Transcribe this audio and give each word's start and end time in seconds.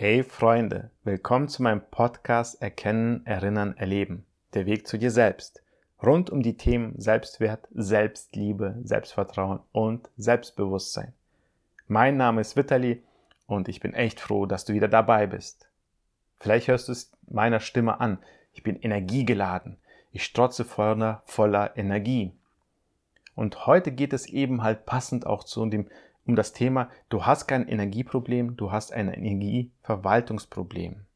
Hey 0.00 0.22
Freunde, 0.22 0.92
willkommen 1.02 1.48
zu 1.48 1.60
meinem 1.60 1.82
Podcast 1.90 2.62
Erkennen, 2.62 3.26
Erinnern, 3.26 3.76
Erleben. 3.76 4.24
Der 4.54 4.64
Weg 4.64 4.86
zu 4.86 4.96
dir 4.96 5.10
selbst. 5.10 5.60
Rund 6.00 6.30
um 6.30 6.40
die 6.40 6.56
Themen 6.56 6.94
Selbstwert, 7.00 7.66
Selbstliebe, 7.74 8.76
Selbstvertrauen 8.84 9.58
und 9.72 10.08
Selbstbewusstsein. 10.16 11.14
Mein 11.88 12.16
Name 12.16 12.42
ist 12.42 12.56
Vitali 12.56 13.02
und 13.48 13.68
ich 13.68 13.80
bin 13.80 13.92
echt 13.92 14.20
froh, 14.20 14.46
dass 14.46 14.64
du 14.64 14.72
wieder 14.72 14.86
dabei 14.86 15.26
bist. 15.26 15.68
Vielleicht 16.38 16.68
hörst 16.68 16.86
du 16.86 16.92
es 16.92 17.10
meiner 17.28 17.58
Stimme 17.58 17.98
an. 18.00 18.18
Ich 18.52 18.62
bin 18.62 18.76
energiegeladen. 18.76 19.78
Ich 20.12 20.22
strotze 20.22 20.64
voller, 20.64 21.24
voller 21.24 21.76
Energie. 21.76 22.30
Und 23.34 23.66
heute 23.66 23.90
geht 23.90 24.12
es 24.12 24.26
eben 24.26 24.62
halt 24.62 24.86
passend 24.86 25.26
auch 25.26 25.42
zu 25.42 25.66
dem 25.66 25.88
um 26.28 26.36
das 26.36 26.52
Thema, 26.52 26.90
du 27.08 27.24
hast 27.24 27.48
kein 27.48 27.66
Energieproblem, 27.66 28.56
du 28.56 28.70
hast 28.70 28.92
ein 28.92 29.08
Energieverwaltungsproblem. 29.08 31.06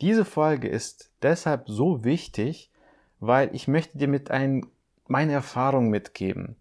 Diese 0.00 0.24
Folge 0.24 0.68
ist 0.68 1.12
deshalb 1.20 1.68
so 1.68 2.04
wichtig, 2.04 2.70
weil 3.18 3.54
ich 3.54 3.68
möchte 3.68 3.98
dir 3.98 4.08
mit 4.08 4.30
ein, 4.30 4.64
meine 5.08 5.32
Erfahrung 5.32 5.90
mitgeben. 5.90 6.54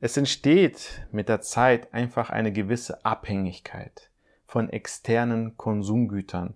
Es 0.00 0.16
entsteht 0.16 1.06
mit 1.12 1.28
der 1.28 1.42
Zeit 1.42 1.92
einfach 1.92 2.30
eine 2.30 2.52
gewisse 2.52 3.04
Abhängigkeit 3.04 4.10
von 4.46 4.70
externen 4.70 5.56
Konsumgütern, 5.58 6.54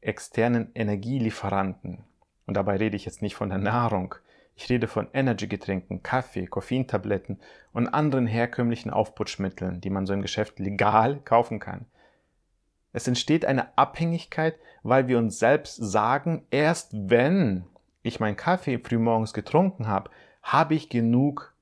externen 0.00 0.70
Energielieferanten. 0.74 2.04
Und 2.46 2.54
dabei 2.54 2.76
rede 2.76 2.96
ich 2.96 3.04
jetzt 3.04 3.20
nicht 3.20 3.34
von 3.34 3.48
der 3.48 3.58
Nahrung, 3.58 4.14
ich 4.60 4.68
rede 4.68 4.88
von 4.88 5.08
Energygetränken, 5.14 6.02
Kaffee, 6.02 6.46
Koffeintabletten 6.46 7.40
und 7.72 7.88
anderen 7.88 8.26
herkömmlichen 8.26 8.90
Aufputschmitteln, 8.90 9.80
die 9.80 9.88
man 9.88 10.04
so 10.04 10.12
im 10.12 10.20
Geschäft 10.20 10.58
legal 10.58 11.20
kaufen 11.24 11.60
kann. 11.60 11.86
Es 12.92 13.08
entsteht 13.08 13.46
eine 13.46 13.78
Abhängigkeit, 13.78 14.56
weil 14.82 15.08
wir 15.08 15.16
uns 15.16 15.38
selbst 15.38 15.76
sagen, 15.76 16.44
erst 16.50 16.90
wenn 16.92 17.64
ich 18.02 18.20
meinen 18.20 18.36
Kaffee 18.36 18.78
frühmorgens 18.78 19.32
getrunken 19.32 19.86
habe, 19.86 20.10
habe 20.42 20.74
ich 20.74 20.90
genug 20.90 21.54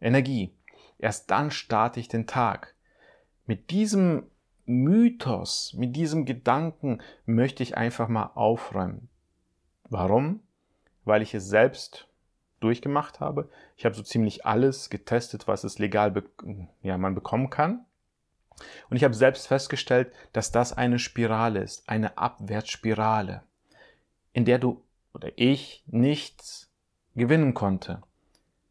Energie. 0.00 0.54
Erst 1.00 1.32
dann 1.32 1.50
starte 1.50 1.98
ich 1.98 2.06
den 2.06 2.28
Tag. 2.28 2.76
Mit 3.46 3.70
diesem 3.70 4.30
Mythos, 4.64 5.74
mit 5.76 5.96
diesem 5.96 6.24
Gedanken 6.24 7.00
möchte 7.26 7.64
ich 7.64 7.76
einfach 7.76 8.06
mal 8.06 8.30
aufräumen. 8.36 9.08
Warum? 9.88 10.40
Weil 11.04 11.22
ich 11.22 11.34
es 11.34 11.48
selbst 11.48 12.07
durchgemacht 12.60 13.20
habe. 13.20 13.48
Ich 13.76 13.84
habe 13.84 13.94
so 13.94 14.02
ziemlich 14.02 14.46
alles 14.46 14.90
getestet, 14.90 15.46
was 15.46 15.64
es 15.64 15.78
legal 15.78 16.10
be 16.10 16.24
ja, 16.82 16.98
man 16.98 17.14
bekommen 17.14 17.50
kann. 17.50 17.84
Und 18.90 18.96
ich 18.96 19.04
habe 19.04 19.14
selbst 19.14 19.46
festgestellt, 19.46 20.12
dass 20.32 20.50
das 20.50 20.72
eine 20.72 20.98
Spirale 20.98 21.60
ist, 21.60 21.88
eine 21.88 22.18
Abwärtsspirale, 22.18 23.42
in 24.32 24.44
der 24.44 24.58
du 24.58 24.82
oder 25.14 25.30
ich 25.36 25.84
nichts 25.86 26.70
gewinnen 27.14 27.54
konnte. 27.54 28.02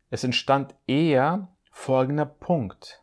Es 0.09 0.23
entstand 0.23 0.75
eher 0.87 1.47
folgender 1.71 2.25
Punkt. 2.25 3.01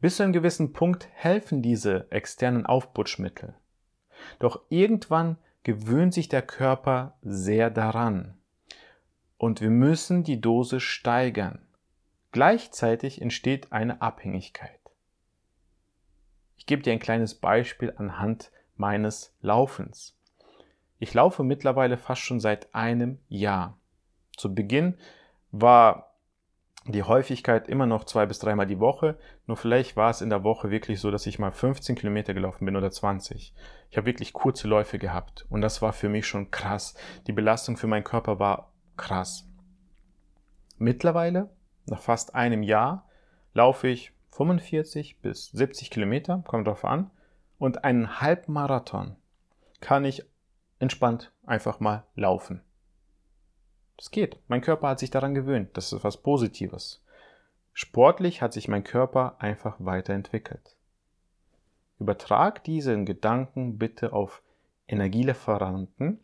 Bis 0.00 0.16
zu 0.16 0.22
einem 0.22 0.32
gewissen 0.32 0.72
Punkt 0.72 1.08
helfen 1.12 1.60
diese 1.60 2.10
externen 2.10 2.66
Aufputschmittel. 2.66 3.54
Doch 4.38 4.62
irgendwann 4.68 5.36
gewöhnt 5.64 6.14
sich 6.14 6.28
der 6.28 6.42
Körper 6.42 7.16
sehr 7.22 7.70
daran 7.70 8.37
und 9.38 9.60
wir 9.60 9.70
müssen 9.70 10.24
die 10.24 10.40
Dose 10.40 10.80
steigern. 10.80 11.60
Gleichzeitig 12.32 13.22
entsteht 13.22 13.72
eine 13.72 14.02
Abhängigkeit. 14.02 14.78
Ich 16.56 16.66
gebe 16.66 16.82
dir 16.82 16.92
ein 16.92 16.98
kleines 16.98 17.34
Beispiel 17.34 17.94
anhand 17.96 18.50
meines 18.76 19.34
Laufens. 19.40 20.18
Ich 20.98 21.14
laufe 21.14 21.44
mittlerweile 21.44 21.96
fast 21.96 22.20
schon 22.20 22.40
seit 22.40 22.74
einem 22.74 23.18
Jahr. 23.28 23.78
Zu 24.36 24.54
Beginn 24.54 24.98
war 25.52 26.08
die 26.86 27.02
Häufigkeit 27.02 27.68
immer 27.68 27.86
noch 27.86 28.04
zwei 28.04 28.26
bis 28.26 28.38
dreimal 28.38 28.66
die 28.66 28.80
Woche, 28.80 29.18
nur 29.46 29.56
vielleicht 29.56 29.96
war 29.96 30.10
es 30.10 30.22
in 30.22 30.30
der 30.30 30.42
Woche 30.42 30.70
wirklich 30.70 31.00
so, 31.00 31.10
dass 31.10 31.26
ich 31.26 31.38
mal 31.38 31.52
15 31.52 31.96
Kilometer 31.96 32.34
gelaufen 32.34 32.64
bin 32.64 32.76
oder 32.76 32.90
20. 32.90 33.52
Ich 33.90 33.96
habe 33.96 34.06
wirklich 34.06 34.32
kurze 34.32 34.68
Läufe 34.68 34.98
gehabt 34.98 35.46
und 35.50 35.60
das 35.60 35.82
war 35.82 35.92
für 35.92 36.08
mich 36.08 36.26
schon 36.26 36.50
krass. 36.50 36.94
Die 37.26 37.32
Belastung 37.32 37.76
für 37.76 37.86
meinen 37.86 38.04
Körper 38.04 38.38
war 38.38 38.67
krass. 38.98 39.48
Mittlerweile, 40.76 41.48
nach 41.86 42.02
fast 42.02 42.34
einem 42.34 42.62
Jahr, 42.62 43.08
laufe 43.54 43.88
ich 43.88 44.12
45 44.32 45.20
bis 45.20 45.46
70 45.52 45.90
Kilometer, 45.90 46.44
kommt 46.46 46.66
darauf 46.66 46.84
an, 46.84 47.10
und 47.58 47.84
einen 47.84 48.20
Halbmarathon 48.20 49.16
kann 49.80 50.04
ich 50.04 50.24
entspannt 50.78 51.32
einfach 51.44 51.80
mal 51.80 52.04
laufen. 52.14 52.62
Das 53.96 54.12
geht. 54.12 54.38
Mein 54.46 54.60
Körper 54.60 54.88
hat 54.88 55.00
sich 55.00 55.10
daran 55.10 55.34
gewöhnt. 55.34 55.76
Das 55.76 55.92
ist 55.92 56.04
was 56.04 56.18
Positives. 56.18 57.02
Sportlich 57.72 58.42
hat 58.42 58.52
sich 58.52 58.68
mein 58.68 58.84
Körper 58.84 59.36
einfach 59.40 59.76
weiterentwickelt. 59.80 60.76
Übertrag 61.98 62.62
diesen 62.62 63.06
Gedanken 63.06 63.76
bitte 63.76 64.12
auf 64.12 64.42
Energielieferanten 64.86 66.20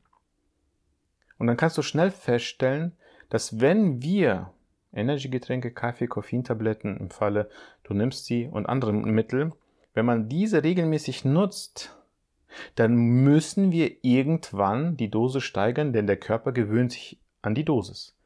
und 1.38 1.46
dann 1.46 1.56
kannst 1.56 1.78
du 1.78 1.82
schnell 1.82 2.10
feststellen, 2.10 2.92
dass 3.28 3.60
wenn 3.60 4.02
wir 4.02 4.50
Energygetränke, 4.92 5.72
Kaffee, 5.72 6.06
Koffeintabletten 6.06 6.96
im 6.96 7.10
Falle, 7.10 7.50
du 7.82 7.94
nimmst 7.94 8.26
sie 8.26 8.46
und 8.46 8.66
andere 8.66 8.92
Mittel, 8.92 9.52
wenn 9.92 10.06
man 10.06 10.28
diese 10.28 10.62
regelmäßig 10.62 11.24
nutzt, 11.24 11.96
dann 12.76 12.94
müssen 12.94 13.72
wir 13.72 14.04
irgendwann 14.04 14.96
die 14.96 15.10
Dosis 15.10 15.42
steigern, 15.42 15.92
denn 15.92 16.06
der 16.06 16.16
Körper 16.16 16.52
gewöhnt 16.52 16.92
sich 16.92 17.18
an 17.42 17.54
die 17.54 17.64
Dosis. 17.64 18.16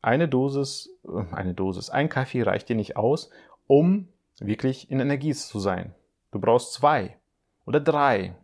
Eine 0.00 0.28
Dosis, 0.28 0.90
äh, 1.04 1.34
eine 1.34 1.54
Dosis, 1.54 1.90
ein 1.90 2.08
Kaffee 2.08 2.42
reicht 2.42 2.68
dir 2.68 2.76
nicht 2.76 2.96
aus, 2.96 3.30
um 3.66 4.08
wirklich 4.38 4.90
in 4.90 5.00
Energie 5.00 5.32
zu 5.32 5.58
sein. 5.58 5.94
Du 6.30 6.40
brauchst 6.40 6.74
zwei 6.74 7.16
oder 7.64 7.80
drei 7.80 8.36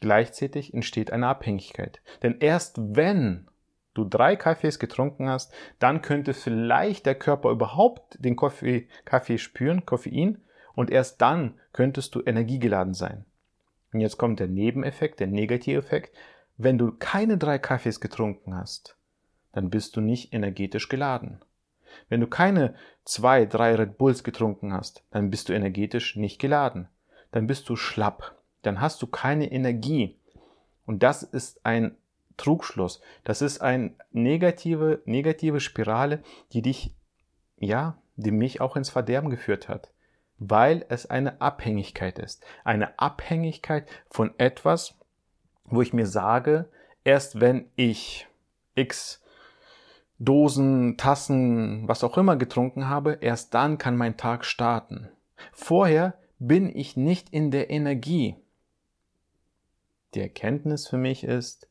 Gleichzeitig 0.00 0.72
entsteht 0.72 1.12
eine 1.12 1.28
Abhängigkeit. 1.28 2.00
Denn 2.22 2.38
erst 2.40 2.76
wenn 2.78 3.46
du 3.94 4.04
drei 4.04 4.36
Kaffees 4.36 4.78
getrunken 4.78 5.28
hast, 5.28 5.52
dann 5.78 6.00
könnte 6.00 6.32
vielleicht 6.32 7.06
der 7.06 7.14
Körper 7.14 7.50
überhaupt 7.50 8.16
den 8.24 8.36
Kaffee, 8.36 8.88
Kaffee 9.04 9.38
spüren, 9.38 9.84
Koffein, 9.84 10.38
und 10.74 10.90
erst 10.90 11.20
dann 11.20 11.58
könntest 11.72 12.14
du 12.14 12.22
energiegeladen 12.24 12.94
sein. 12.94 13.26
Und 13.92 14.00
jetzt 14.00 14.16
kommt 14.16 14.40
der 14.40 14.46
Nebeneffekt, 14.46 15.20
der 15.20 15.26
Negativeffekt. 15.26 16.16
Wenn 16.56 16.78
du 16.78 16.92
keine 16.92 17.36
drei 17.36 17.58
Kaffees 17.58 18.00
getrunken 18.00 18.54
hast, 18.54 18.96
dann 19.52 19.68
bist 19.68 19.96
du 19.96 20.00
nicht 20.00 20.32
energetisch 20.32 20.88
geladen. 20.88 21.40
Wenn 22.08 22.20
du 22.20 22.28
keine 22.28 22.74
zwei, 23.04 23.46
drei 23.46 23.74
Red 23.74 23.98
Bulls 23.98 24.22
getrunken 24.22 24.72
hast, 24.72 25.04
dann 25.10 25.28
bist 25.28 25.48
du 25.48 25.52
energetisch 25.52 26.16
nicht 26.16 26.38
geladen. 26.38 26.88
Dann 27.32 27.46
bist 27.46 27.68
du 27.68 27.76
schlapp 27.76 28.39
dann 28.62 28.80
hast 28.80 29.00
du 29.02 29.06
keine 29.06 29.50
Energie. 29.50 30.18
Und 30.86 31.02
das 31.02 31.22
ist 31.22 31.64
ein 31.64 31.96
Trugschluss. 32.36 33.00
Das 33.24 33.42
ist 33.42 33.60
eine 33.60 33.92
negative, 34.12 35.02
negative 35.04 35.60
Spirale, 35.60 36.22
die 36.52 36.62
dich, 36.62 36.94
ja, 37.58 37.98
die 38.16 38.30
mich 38.30 38.60
auch 38.60 38.76
ins 38.76 38.90
Verderben 38.90 39.30
geführt 39.30 39.68
hat. 39.68 39.92
Weil 40.38 40.86
es 40.88 41.06
eine 41.06 41.40
Abhängigkeit 41.40 42.18
ist. 42.18 42.44
Eine 42.64 42.98
Abhängigkeit 42.98 43.86
von 44.08 44.32
etwas, 44.38 44.94
wo 45.64 45.82
ich 45.82 45.92
mir 45.92 46.06
sage, 46.06 46.68
erst 47.04 47.40
wenn 47.40 47.70
ich 47.76 48.26
x 48.74 49.22
Dosen, 50.18 50.98
Tassen, 50.98 51.88
was 51.88 52.04
auch 52.04 52.18
immer 52.18 52.36
getrunken 52.36 52.88
habe, 52.88 53.18
erst 53.22 53.54
dann 53.54 53.78
kann 53.78 53.96
mein 53.96 54.18
Tag 54.18 54.44
starten. 54.44 55.08
Vorher 55.52 56.14
bin 56.38 56.74
ich 56.74 56.96
nicht 56.96 57.30
in 57.30 57.50
der 57.50 57.70
Energie 57.70 58.36
die 60.14 60.20
Erkenntnis 60.20 60.88
für 60.88 60.98
mich 60.98 61.24
ist, 61.24 61.68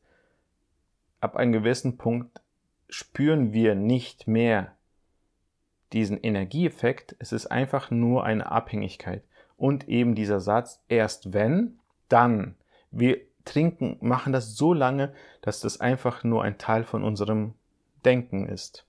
ab 1.20 1.36
einem 1.36 1.52
gewissen 1.52 1.96
Punkt 1.96 2.40
spüren 2.88 3.52
wir 3.52 3.74
nicht 3.74 4.26
mehr 4.26 4.74
diesen 5.92 6.18
Energieeffekt, 6.22 7.16
es 7.18 7.32
ist 7.32 7.46
einfach 7.46 7.90
nur 7.90 8.24
eine 8.24 8.50
Abhängigkeit. 8.50 9.22
Und 9.56 9.88
eben 9.88 10.14
dieser 10.14 10.40
Satz, 10.40 10.80
erst 10.88 11.32
wenn, 11.32 11.78
dann. 12.08 12.54
Wir 12.90 13.18
trinken, 13.44 13.96
machen 14.00 14.32
das 14.32 14.54
so 14.56 14.72
lange, 14.72 15.12
dass 15.42 15.60
das 15.60 15.80
einfach 15.80 16.24
nur 16.24 16.42
ein 16.42 16.58
Teil 16.58 16.84
von 16.84 17.02
unserem 17.02 17.54
Denken 18.04 18.46
ist. 18.46 18.86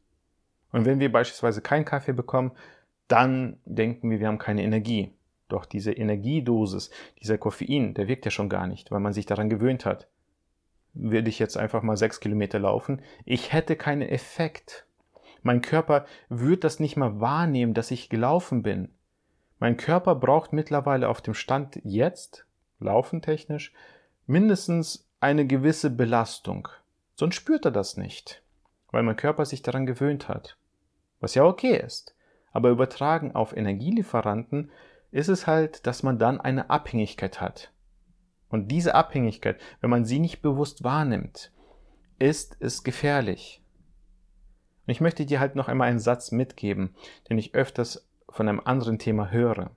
Und 0.72 0.86
wenn 0.86 1.00
wir 1.00 1.12
beispielsweise 1.12 1.62
keinen 1.62 1.86
Kaffee 1.86 2.14
bekommen, 2.14 2.52
dann 3.08 3.58
denken 3.66 4.10
wir, 4.10 4.20
wir 4.20 4.28
haben 4.28 4.38
keine 4.38 4.64
Energie. 4.64 5.12
Doch 5.52 5.66
diese 5.66 5.92
Energiedosis, 5.92 6.92
dieser 7.20 7.38
Koffein, 7.38 7.94
der 7.94 8.08
wirkt 8.08 8.24
ja 8.24 8.32
schon 8.32 8.48
gar 8.48 8.68
nicht, 8.68 8.90
weil 8.90 9.02
man 9.02 9.12
sich 9.12 9.26
daran 9.26 9.50
gewöhnt 9.50 9.86
hat. 9.86 10.08
Würde 10.94 11.28
ich 11.28 11.40
jetzt 11.40 11.58
einfach 11.58 11.84
mal 11.84 11.98
sechs 11.98 12.22
Kilometer 12.22 12.58
laufen, 12.58 13.02
ich 13.26 13.52
hätte 13.52 13.76
keinen 13.76 14.08
Effekt. 14.08 14.86
Mein 15.44 15.62
Körper 15.62 16.06
würde 16.30 16.58
das 16.58 16.80
nicht 16.80 16.96
mal 16.96 17.20
wahrnehmen, 17.20 17.74
dass 17.74 17.92
ich 17.92 18.10
gelaufen 18.10 18.64
bin. 18.64 18.90
Mein 19.60 19.76
Körper 19.76 20.16
braucht 20.16 20.54
mittlerweile 20.54 21.10
auf 21.10 21.22
dem 21.22 21.34
Stand 21.34 21.82
jetzt, 21.84 22.46
laufentechnisch, 22.80 23.74
mindestens 24.28 25.10
eine 25.20 25.46
gewisse 25.46 25.90
Belastung. 25.90 26.70
Sonst 27.16 27.36
spürt 27.36 27.66
er 27.66 27.72
das 27.72 27.98
nicht, 27.98 28.42
weil 28.92 29.04
mein 29.04 29.18
Körper 29.18 29.46
sich 29.46 29.62
daran 29.62 29.86
gewöhnt 29.86 30.30
hat. 30.30 30.58
Was 31.20 31.36
ja 31.36 31.44
okay 31.44 31.76
ist. 31.76 32.16
Aber 32.54 32.70
übertragen 32.70 33.34
auf 33.34 33.56
Energielieferanten 33.56 34.72
ist 35.12 35.28
es 35.28 35.48
halt, 35.48 35.86
dass 35.86 36.04
man 36.04 36.18
dann 36.18 36.40
eine 36.40 36.70
Abhängigkeit 36.70 37.42
hat. 37.42 37.72
Und 38.50 38.70
diese 38.70 38.96
Abhängigkeit, 38.96 39.60
wenn 39.80 39.90
man 39.90 40.06
sie 40.06 40.20
nicht 40.20 40.42
bewusst 40.42 40.84
wahrnimmt, 40.84 41.52
ist 42.20 42.58
es 42.60 42.84
gefährlich. 42.84 43.62
Und 44.86 44.92
ich 44.92 45.02
möchte 45.02 45.26
dir 45.26 45.40
halt 45.40 45.56
noch 45.56 45.68
einmal 45.68 45.90
einen 45.90 46.00
Satz 46.00 46.32
mitgeben, 46.32 46.96
den 47.30 47.38
ich 47.38 47.56
öfters 47.56 48.08
von 48.30 48.48
einem 48.48 48.62
anderen 48.64 49.00
Thema 49.00 49.30
höre. 49.32 49.72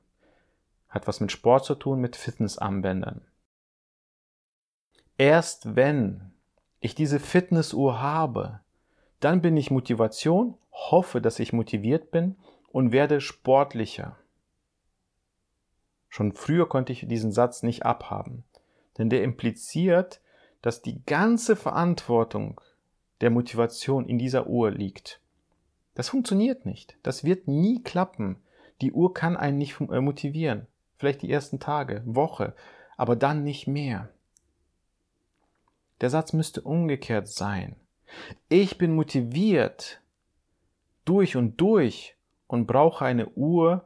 Hat 0.88 1.06
was 1.06 1.20
mit 1.20 1.32
Sport 1.32 1.64
zu 1.64 1.74
tun, 1.74 2.00
mit 2.00 2.16
Fitnessarmbändern. 2.16 3.22
Erst 5.16 5.76
wenn 5.76 6.32
ich 6.80 6.94
diese 6.94 7.20
Fitnessuhr 7.20 8.00
habe, 8.00 8.60
dann 9.20 9.40
bin 9.40 9.56
ich 9.56 9.70
Motivation, 9.70 10.58
hoffe, 10.72 11.20
dass 11.20 11.38
ich 11.38 11.52
motiviert 11.52 12.10
bin 12.10 12.36
und 12.72 12.92
werde 12.92 13.20
sportlicher. 13.20 14.16
Schon 16.14 16.32
früher 16.32 16.68
konnte 16.68 16.92
ich 16.92 17.06
diesen 17.08 17.32
Satz 17.32 17.62
nicht 17.62 17.84
abhaben 17.84 18.44
denn 18.98 19.10
der 19.10 19.22
impliziert, 19.22 20.20
dass 20.62 20.82
die 20.82 21.04
ganze 21.04 21.56
Verantwortung 21.56 22.60
der 23.20 23.30
Motivation 23.30 24.06
in 24.06 24.18
dieser 24.18 24.46
Uhr 24.46 24.70
liegt. 24.70 25.20
Das 25.94 26.08
funktioniert 26.08 26.66
nicht. 26.66 26.96
Das 27.02 27.24
wird 27.24 27.48
nie 27.48 27.82
klappen. 27.82 28.36
Die 28.80 28.92
Uhr 28.92 29.14
kann 29.14 29.36
einen 29.36 29.58
nicht 29.58 29.80
äh, 29.80 30.00
motivieren. 30.00 30.66
Vielleicht 30.96 31.22
die 31.22 31.30
ersten 31.30 31.60
Tage, 31.60 32.02
Woche, 32.06 32.54
aber 32.96 33.16
dann 33.16 33.44
nicht 33.44 33.66
mehr. 33.66 34.08
Der 36.00 36.10
Satz 36.10 36.32
müsste 36.32 36.62
umgekehrt 36.62 37.28
sein. 37.28 37.76
Ich 38.48 38.78
bin 38.78 38.94
motiviert 38.94 40.00
durch 41.04 41.36
und 41.36 41.60
durch 41.60 42.16
und 42.46 42.66
brauche 42.66 43.04
eine 43.04 43.28
Uhr, 43.30 43.84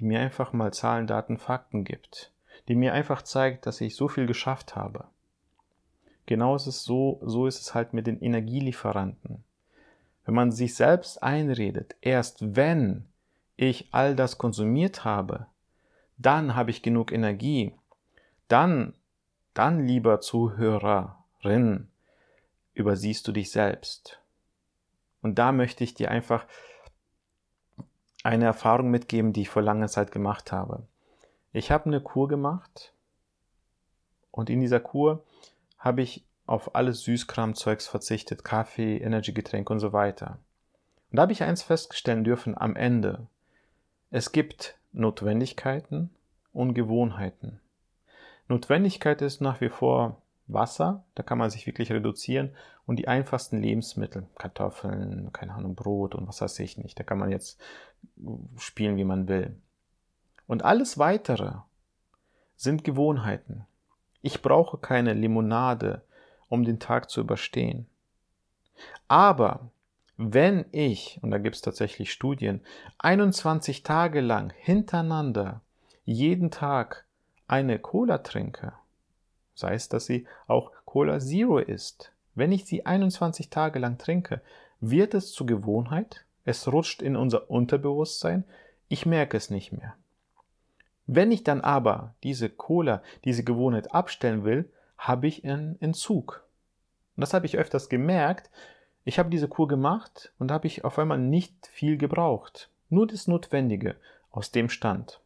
die 0.00 0.04
mir 0.04 0.20
einfach 0.20 0.52
mal 0.52 0.72
Zahlen, 0.72 1.06
Daten, 1.06 1.38
Fakten 1.38 1.84
gibt 1.84 2.32
die 2.70 2.76
mir 2.76 2.92
einfach 2.92 3.22
zeigt, 3.22 3.66
dass 3.66 3.80
ich 3.80 3.96
so 3.96 4.06
viel 4.06 4.26
geschafft 4.26 4.76
habe. 4.76 5.04
Genau 6.26 6.54
ist 6.54 6.68
es 6.68 6.84
so, 6.84 7.20
so 7.24 7.48
ist 7.48 7.60
es 7.60 7.74
halt 7.74 7.92
mit 7.92 8.06
den 8.06 8.20
Energielieferanten. 8.20 9.42
Wenn 10.24 10.34
man 10.34 10.52
sich 10.52 10.76
selbst 10.76 11.20
einredet, 11.20 11.96
erst 12.00 12.54
wenn 12.54 13.06
ich 13.56 13.88
all 13.90 14.14
das 14.14 14.38
konsumiert 14.38 15.04
habe, 15.04 15.46
dann 16.18 16.54
habe 16.54 16.70
ich 16.70 16.82
genug 16.82 17.10
Energie, 17.10 17.74
dann, 18.46 18.94
dann 19.54 19.86
lieber 19.86 20.20
Zuhörerin, 20.20 21.88
übersiehst 22.74 23.26
du 23.26 23.32
dich 23.32 23.50
selbst. 23.50 24.20
Und 25.22 25.40
da 25.40 25.50
möchte 25.50 25.82
ich 25.82 25.94
dir 25.94 26.10
einfach 26.10 26.46
eine 28.30 28.44
Erfahrung 28.44 28.92
mitgeben, 28.92 29.32
die 29.32 29.42
ich 29.42 29.48
vor 29.48 29.60
langer 29.60 29.88
Zeit 29.88 30.12
gemacht 30.12 30.52
habe. 30.52 30.84
Ich 31.52 31.72
habe 31.72 31.86
eine 31.86 32.00
Kur 32.00 32.28
gemacht 32.28 32.92
und 34.30 34.48
in 34.48 34.60
dieser 34.60 34.78
Kur 34.78 35.24
habe 35.80 36.02
ich 36.02 36.24
auf 36.46 36.76
alles 36.76 37.02
Süßkramzeugs 37.02 37.88
verzichtet, 37.88 38.44
Kaffee, 38.44 38.98
Energygetränke 38.98 39.72
und 39.72 39.80
so 39.80 39.92
weiter. 39.92 40.38
Und 41.10 41.16
da 41.16 41.22
habe 41.22 41.32
ich 41.32 41.42
eins 41.42 41.64
feststellen 41.64 42.22
dürfen 42.22 42.56
am 42.56 42.76
Ende. 42.76 43.26
Es 44.12 44.30
gibt 44.30 44.76
Notwendigkeiten 44.92 46.10
und 46.52 46.74
Gewohnheiten. 46.74 47.60
Notwendigkeit 48.46 49.22
ist 49.22 49.40
nach 49.40 49.60
wie 49.60 49.70
vor 49.70 50.22
Wasser, 50.52 51.04
da 51.14 51.22
kann 51.22 51.38
man 51.38 51.50
sich 51.50 51.66
wirklich 51.66 51.90
reduzieren 51.92 52.54
und 52.86 52.96
die 52.96 53.08
einfachsten 53.08 53.60
Lebensmittel, 53.60 54.26
Kartoffeln, 54.36 55.32
keine 55.32 55.54
Ahnung, 55.54 55.74
Brot 55.74 56.14
und 56.14 56.26
was 56.28 56.40
weiß 56.40 56.58
ich 56.60 56.78
nicht, 56.78 56.98
da 56.98 57.04
kann 57.04 57.18
man 57.18 57.30
jetzt 57.30 57.60
spielen, 58.56 58.96
wie 58.96 59.04
man 59.04 59.28
will. 59.28 59.56
Und 60.46 60.64
alles 60.64 60.98
weitere 60.98 61.52
sind 62.56 62.84
Gewohnheiten. 62.84 63.66
Ich 64.22 64.42
brauche 64.42 64.78
keine 64.78 65.14
Limonade, 65.14 66.02
um 66.48 66.64
den 66.64 66.78
Tag 66.78 67.08
zu 67.08 67.20
überstehen. 67.20 67.86
Aber 69.08 69.70
wenn 70.16 70.66
ich, 70.72 71.18
und 71.22 71.30
da 71.30 71.38
gibt 71.38 71.56
es 71.56 71.62
tatsächlich 71.62 72.12
Studien, 72.12 72.60
21 72.98 73.82
Tage 73.82 74.20
lang 74.20 74.52
hintereinander 74.58 75.62
jeden 76.04 76.50
Tag 76.50 77.06
eine 77.46 77.78
Cola 77.78 78.18
trinke, 78.18 78.74
sei 79.60 79.74
es, 79.74 79.88
dass 79.88 80.06
sie 80.06 80.26
auch 80.46 80.72
Cola 80.84 81.20
Zero 81.20 81.58
ist, 81.58 82.12
wenn 82.34 82.52
ich 82.52 82.64
sie 82.64 82.86
21 82.86 83.50
Tage 83.50 83.78
lang 83.78 83.98
trinke, 83.98 84.40
wird 84.80 85.14
es 85.14 85.32
zur 85.32 85.46
Gewohnheit, 85.46 86.24
es 86.44 86.72
rutscht 86.72 87.02
in 87.02 87.16
unser 87.16 87.50
Unterbewusstsein, 87.50 88.44
ich 88.88 89.06
merke 89.06 89.36
es 89.36 89.50
nicht 89.50 89.72
mehr. 89.72 89.94
Wenn 91.06 91.32
ich 91.32 91.44
dann 91.44 91.60
aber 91.60 92.14
diese 92.22 92.48
Cola, 92.48 93.02
diese 93.24 93.44
Gewohnheit 93.44 93.94
abstellen 93.94 94.44
will, 94.44 94.70
habe 94.96 95.26
ich 95.26 95.44
einen 95.44 95.80
Entzug. 95.80 96.44
Und 97.16 97.22
das 97.22 97.34
habe 97.34 97.46
ich 97.46 97.58
öfters 97.58 97.88
gemerkt. 97.88 98.50
Ich 99.04 99.18
habe 99.18 99.30
diese 99.30 99.48
Kur 99.48 99.66
gemacht 99.66 100.32
und 100.38 100.50
habe 100.50 100.66
ich 100.66 100.84
auf 100.84 100.98
einmal 100.98 101.18
nicht 101.18 101.66
viel 101.66 101.96
gebraucht. 101.96 102.70
Nur 102.90 103.06
das 103.06 103.26
Notwendige 103.26 103.96
aus 104.30 104.50
dem 104.50 104.68
Stand. 104.68 105.20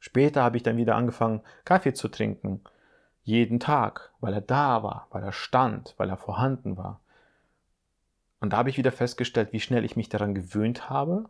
Später 0.00 0.42
habe 0.42 0.56
ich 0.56 0.62
dann 0.62 0.76
wieder 0.76 0.96
angefangen, 0.96 1.42
Kaffee 1.64 1.92
zu 1.92 2.08
trinken. 2.08 2.62
Jeden 3.28 3.60
Tag, 3.60 4.10
weil 4.20 4.32
er 4.32 4.40
da 4.40 4.82
war, 4.82 5.06
weil 5.10 5.22
er 5.22 5.32
stand, 5.32 5.92
weil 5.98 6.08
er 6.08 6.16
vorhanden 6.16 6.78
war. 6.78 6.98
Und 8.40 8.54
da 8.54 8.56
habe 8.56 8.70
ich 8.70 8.78
wieder 8.78 8.90
festgestellt, 8.90 9.52
wie 9.52 9.60
schnell 9.60 9.84
ich 9.84 9.96
mich 9.96 10.08
daran 10.08 10.34
gewöhnt 10.34 10.88
habe 10.88 11.28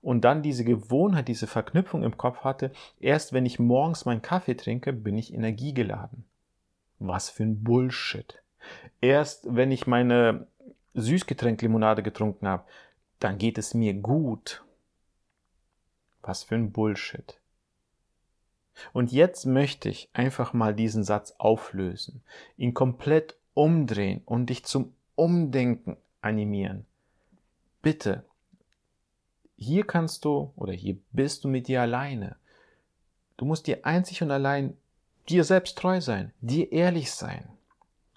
und 0.00 0.22
dann 0.22 0.40
diese 0.40 0.64
Gewohnheit, 0.64 1.28
diese 1.28 1.46
Verknüpfung 1.46 2.02
im 2.02 2.16
Kopf 2.16 2.44
hatte, 2.44 2.72
erst 2.98 3.34
wenn 3.34 3.44
ich 3.44 3.58
morgens 3.58 4.06
meinen 4.06 4.22
Kaffee 4.22 4.54
trinke, 4.54 4.94
bin 4.94 5.18
ich 5.18 5.34
energiegeladen. 5.34 6.24
Was 6.98 7.28
für 7.28 7.42
ein 7.42 7.62
Bullshit. 7.62 8.42
Erst 9.02 9.54
wenn 9.54 9.70
ich 9.70 9.86
meine 9.86 10.46
Süßgetränklimonade 10.94 12.02
getrunken 12.02 12.48
habe, 12.48 12.64
dann 13.18 13.36
geht 13.36 13.58
es 13.58 13.74
mir 13.74 13.92
gut. 13.92 14.64
Was 16.22 16.44
für 16.44 16.54
ein 16.54 16.72
Bullshit. 16.72 17.37
Und 18.92 19.12
jetzt 19.12 19.46
möchte 19.46 19.88
ich 19.88 20.08
einfach 20.12 20.52
mal 20.52 20.74
diesen 20.74 21.04
Satz 21.04 21.34
auflösen, 21.38 22.22
ihn 22.56 22.74
komplett 22.74 23.36
umdrehen 23.54 24.22
und 24.24 24.46
dich 24.46 24.64
zum 24.64 24.94
Umdenken 25.16 25.96
animieren. 26.20 26.86
Bitte 27.82 28.24
hier 29.60 29.84
kannst 29.84 30.24
du 30.24 30.52
oder 30.54 30.72
hier 30.72 30.96
bist 31.10 31.42
du 31.42 31.48
mit 31.48 31.66
dir 31.66 31.82
alleine. 31.82 32.36
Du 33.36 33.44
musst 33.44 33.66
dir 33.66 33.84
einzig 33.84 34.22
und 34.22 34.30
allein 34.30 34.76
dir 35.28 35.42
selbst 35.42 35.76
treu 35.76 36.00
sein, 36.00 36.32
dir 36.40 36.70
ehrlich 36.70 37.10
sein. 37.10 37.48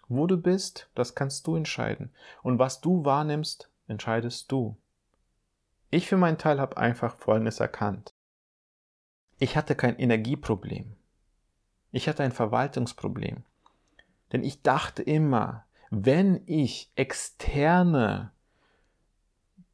Wo 0.07 0.27
du 0.27 0.37
bist, 0.37 0.87
das 0.93 1.15
kannst 1.15 1.47
du 1.47 1.55
entscheiden. 1.55 2.11
Und 2.43 2.59
was 2.59 2.79
du 2.79 3.05
wahrnimmst, 3.05 3.69
entscheidest 3.87 4.51
du. 4.51 4.77
Ich 5.89 6.07
für 6.07 6.17
meinen 6.17 6.37
Teil 6.37 6.61
habe 6.61 6.77
einfach 6.77 7.15
Folgendes 7.15 7.59
erkannt. 7.59 8.13
Ich 9.41 9.57
hatte 9.57 9.73
kein 9.75 9.97
Energieproblem. 9.97 10.95
Ich 11.91 12.07
hatte 12.07 12.23
ein 12.23 12.31
Verwaltungsproblem. 12.31 13.43
Denn 14.31 14.43
ich 14.43 14.61
dachte 14.61 15.01
immer, 15.01 15.65
wenn 15.89 16.43
ich 16.45 16.91
externe 16.95 18.31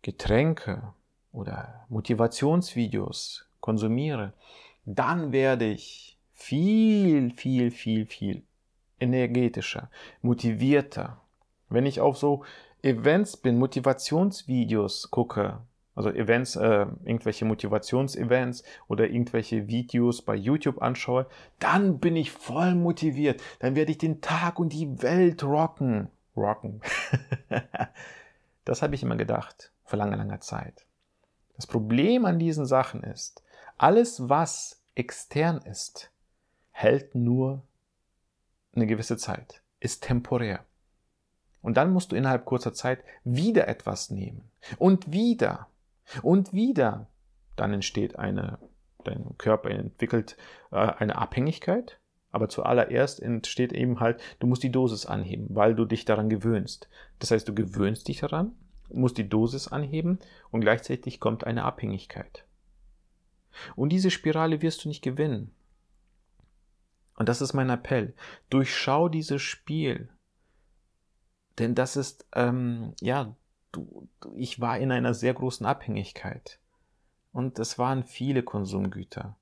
Getränke, 0.01 0.93
oder 1.37 1.85
Motivationsvideos 1.89 3.47
konsumiere, 3.59 4.33
dann 4.85 5.31
werde 5.31 5.65
ich 5.65 6.17
viel, 6.33 7.31
viel, 7.31 7.71
viel, 7.71 8.05
viel 8.05 8.43
energetischer, 8.99 9.89
motivierter. 10.21 11.21
Wenn 11.69 11.85
ich 11.85 11.99
auf 11.99 12.17
so 12.17 12.43
Events 12.81 13.37
bin, 13.37 13.59
Motivationsvideos 13.59 15.11
gucke, 15.11 15.59
also 15.97 16.11
Events, 16.11 16.55
äh, 16.55 16.85
irgendwelche 17.05 17.43
Motivationsevents 17.43 18.63
oder 18.87 19.07
irgendwelche 19.07 19.67
Videos 19.67 20.21
bei 20.21 20.35
YouTube 20.35 20.79
anschaue, 20.79 21.25
dann 21.57 21.97
bin 21.99 22.15
ich 22.15 22.31
voll 22.31 22.75
motiviert. 22.75 23.41
Dann 23.59 23.75
werde 23.75 23.91
ich 23.91 23.97
den 23.97 24.21
Tag 24.21 24.59
und 24.59 24.73
die 24.73 25.01
Welt 25.01 25.43
rocken. 25.43 26.09
Rocken. 26.35 26.81
das 28.65 28.83
habe 28.83 28.93
ich 28.93 29.01
immer 29.01 29.15
gedacht, 29.15 29.71
vor 29.85 29.97
langer, 29.97 30.17
langer 30.17 30.39
Zeit. 30.39 30.85
Das 31.55 31.65
Problem 31.65 32.25
an 32.25 32.37
diesen 32.37 32.67
Sachen 32.67 33.01
ist, 33.01 33.41
alles, 33.79 34.29
was 34.29 34.79
extern 34.93 35.57
ist, 35.57 36.11
hält 36.69 37.15
nur 37.15 37.63
eine 38.75 38.85
gewisse 38.85 39.17
Zeit, 39.17 39.63
ist 39.79 40.03
temporär. 40.03 40.63
Und 41.63 41.75
dann 41.75 41.91
musst 41.91 42.11
du 42.11 42.15
innerhalb 42.15 42.45
kurzer 42.45 42.75
Zeit 42.75 43.03
wieder 43.23 43.67
etwas 43.67 44.11
nehmen. 44.11 44.51
Und 44.77 45.11
wieder. 45.11 45.67
Und 46.21 46.53
wieder. 46.53 47.07
Dann 47.55 47.73
entsteht 47.73 48.17
eine 48.17 48.59
dein 49.07 49.37
Körper 49.37 49.69
entwickelt 49.71 50.37
äh, 50.71 50.75
eine 50.75 51.17
Abhängigkeit. 51.17 51.99
Aber 52.31 52.49
zuallererst 52.49 53.21
entsteht 53.21 53.73
eben 53.73 53.99
halt, 53.99 54.21
du 54.39 54.47
musst 54.47 54.61
die 54.61 54.71
Dosis 54.71 55.05
anheben, 55.05 55.47
weil 55.49 55.75
du 55.75 55.85
dich 55.85 56.05
daran 56.05 56.29
gewöhnst. 56.29 56.89
Das 57.19 57.31
heißt, 57.31 57.47
du 57.47 57.55
gewöhnst 57.55 58.07
dich 58.07 58.19
daran, 58.19 58.51
musst 58.89 59.17
die 59.17 59.29
Dosis 59.29 59.69
anheben 59.69 60.19
und 60.51 60.61
gleichzeitig 60.61 61.19
kommt 61.19 61.45
eine 61.45 61.63
Abhängigkeit. 61.63 62.45
Und 63.75 63.89
diese 63.89 64.11
Spirale 64.11 64.61
wirst 64.61 64.83
du 64.83 64.89
nicht 64.89 65.01
gewinnen. 65.01 65.51
Und 67.15 67.27
das 67.29 67.41
ist 67.41 67.53
mein 67.53 67.69
Appell. 67.69 68.13
Durchschau 68.49 69.09
dieses 69.09 69.41
Spiel. 69.41 70.09
Denn 71.57 71.73
das 71.73 71.95
ist, 71.95 72.27
ähm, 72.35 72.93
ja, 73.01 73.35
du, 73.77 74.07
ich 74.35 74.59
war 74.59 74.77
in 74.77 74.91
einer 74.91 75.13
sehr 75.13 75.33
großen 75.33 75.65
Abhängigkeit. 75.65 76.59
Und 77.31 77.59
es 77.59 77.77
waren 77.77 78.03
viele 78.03 78.43
Konsumgüter. 78.43 79.35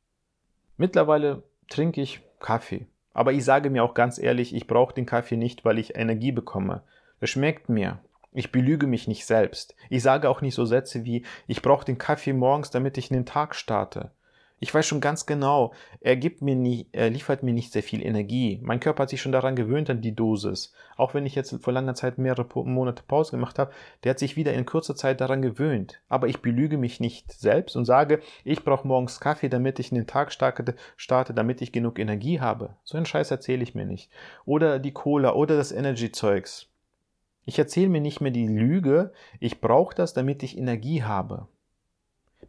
Mittlerweile 0.78 1.44
trinke 1.70 2.02
ich 2.02 2.22
Kaffee. 2.40 2.88
Aber 3.14 3.32
ich 3.32 3.46
sage 3.46 3.70
mir 3.70 3.84
auch 3.84 3.94
ganz 3.94 4.18
ehrlich, 4.20 4.54
ich 4.54 4.68
brauche 4.68 4.94
den 4.94 5.06
Kaffee 5.06 5.38
nicht, 5.38 5.64
weil 5.64 5.80
ich 5.80 5.96
Energie 5.96 6.34
bekomme. 6.34 6.84
Es 7.22 7.30
schmeckt 7.30 7.70
mir. 7.70 8.00
Ich 8.34 8.52
belüge 8.52 8.88
mich 8.88 9.08
nicht 9.08 9.26
selbst. 9.26 9.76
Ich 9.90 10.04
sage 10.04 10.30
auch 10.30 10.42
nicht 10.42 10.56
so 10.56 10.66
Sätze 10.66 11.06
wie, 11.06 11.26
ich 11.48 11.62
brauche 11.62 11.86
den 11.86 11.98
Kaffee 11.98 12.34
morgens, 12.34 12.70
damit 12.70 12.98
ich 12.98 13.10
in 13.10 13.16
den 13.16 13.26
Tag 13.26 13.56
starte. 13.56 14.12
Ich 14.60 14.74
weiß 14.74 14.86
schon 14.86 15.02
ganz 15.02 15.26
genau, 15.26 15.74
er 16.00 16.16
gibt 16.16 16.42
mir 16.42 16.56
nie, 16.56 16.88
er 16.94 17.10
liefert 17.10 17.44
mir 17.44 17.52
nicht 17.52 17.74
sehr 17.74 17.84
viel 17.84 18.02
Energie. 18.02 18.60
Mein 18.64 18.80
Körper 18.80 19.04
hat 19.04 19.10
sich 19.10 19.22
schon 19.22 19.34
daran 19.34 19.58
gewöhnt 19.58 19.90
an 19.90 20.00
die 20.00 20.16
Dosis. 20.16 20.72
Auch 20.96 21.14
wenn 21.14 21.26
ich 21.26 21.36
jetzt 21.36 21.62
vor 21.62 21.74
langer 21.74 21.94
Zeit 21.94 22.18
mehrere 22.18 22.48
Monate 22.64 23.04
Pause 23.04 23.32
gemacht 23.32 23.60
habe, 23.60 23.74
der 24.04 24.12
hat 24.12 24.20
sich 24.20 24.38
wieder 24.38 24.54
in 24.54 24.66
kurzer 24.66 24.96
Zeit 24.96 25.20
daran 25.20 25.42
gewöhnt. 25.42 26.02
Aber 26.08 26.30
ich 26.30 26.42
belüge 26.42 26.78
mich 26.78 27.02
nicht 27.02 27.34
selbst 27.34 27.76
und 27.76 27.84
sage, 27.84 28.22
ich 28.46 28.64
brauche 28.64 28.88
morgens 28.88 29.20
Kaffee, 29.20 29.50
damit 29.50 29.78
ich 29.80 29.92
in 29.92 29.98
den 29.98 30.08
Tag 30.08 30.32
starte, 30.32 30.76
starte, 30.96 31.34
damit 31.34 31.62
ich 31.62 31.74
genug 31.74 32.00
Energie 32.00 32.40
habe. 32.40 32.78
So 32.86 32.96
einen 32.96 33.06
Scheiß 33.06 33.32
erzähle 33.32 33.64
ich 33.64 33.76
mir 33.76 33.86
nicht. 33.86 34.10
Oder 34.46 34.80
die 34.80 34.94
Cola 34.94 35.34
oder 35.34 35.58
das 35.58 35.74
Energy-Zeugs. 35.74 36.70
Ich 37.44 37.60
erzähle 37.60 37.90
mir 37.90 38.02
nicht 38.02 38.22
mehr 38.22 38.32
die 38.32 38.48
Lüge, 38.48 39.12
ich 39.42 39.60
brauche 39.60 39.94
das, 39.94 40.14
damit 40.14 40.44
ich 40.44 40.58
Energie 40.58 41.04
habe. 41.04 41.48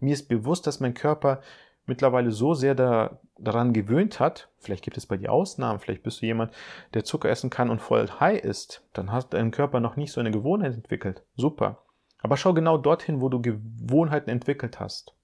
Mir 0.00 0.14
ist 0.14 0.28
bewusst, 0.28 0.66
dass 0.66 0.80
mein 0.80 0.94
Körper 0.94 1.40
mittlerweile 1.87 2.31
so 2.31 2.55
sehr 2.55 2.75
da, 2.75 3.21
daran 3.38 3.73
gewöhnt 3.73 4.21
hat, 4.21 4.49
vielleicht 4.59 4.85
gibt 4.85 4.97
es 4.97 5.07
bei 5.07 5.16
dir 5.16 5.33
Ausnahmen, 5.33 5.78
vielleicht 5.78 6.02
bist 6.02 6.21
du 6.21 6.26
jemand, 6.26 6.52
der 6.95 7.05
Zucker 7.05 7.28
essen 7.28 7.50
kann 7.50 7.71
und 7.71 7.81
voll 7.81 8.09
high 8.21 8.40
ist, 8.40 8.83
dann 8.93 9.12
hat 9.12 9.33
dein 9.33 9.50
Körper 9.50 9.81
noch 9.81 9.97
nicht 9.97 10.12
so 10.12 10.21
eine 10.21 10.31
Gewohnheit 10.31 10.75
entwickelt. 10.75 11.23
Super. 11.37 11.83
Aber 12.19 12.37
schau 12.37 12.55
genau 12.55 12.78
dorthin, 12.78 13.21
wo 13.21 13.28
du 13.28 13.40
Gewohnheiten 13.40 14.31
entwickelt 14.31 14.81
hast. 14.81 15.14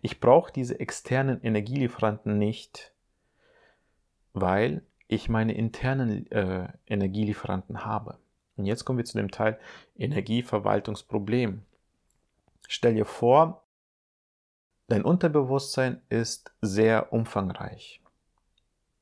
Ich 0.00 0.20
brauche 0.20 0.52
diese 0.52 0.78
externen 0.78 1.42
Energielieferanten 1.42 2.38
nicht, 2.38 2.92
weil 4.32 4.82
ich 5.08 5.28
meine 5.28 5.54
internen 5.54 6.30
äh, 6.30 6.68
Energielieferanten 6.86 7.84
habe. 7.84 8.18
Und 8.56 8.66
jetzt 8.66 8.84
kommen 8.84 8.98
wir 8.98 9.04
zu 9.04 9.18
dem 9.18 9.30
Teil 9.30 9.58
Energieverwaltungsproblem. 9.96 11.62
Stell 12.68 12.94
dir 12.94 13.04
vor, 13.04 13.61
Dein 14.92 15.06
Unterbewusstsein 15.06 16.02
ist 16.10 16.52
sehr 16.60 17.14
umfangreich. 17.14 18.02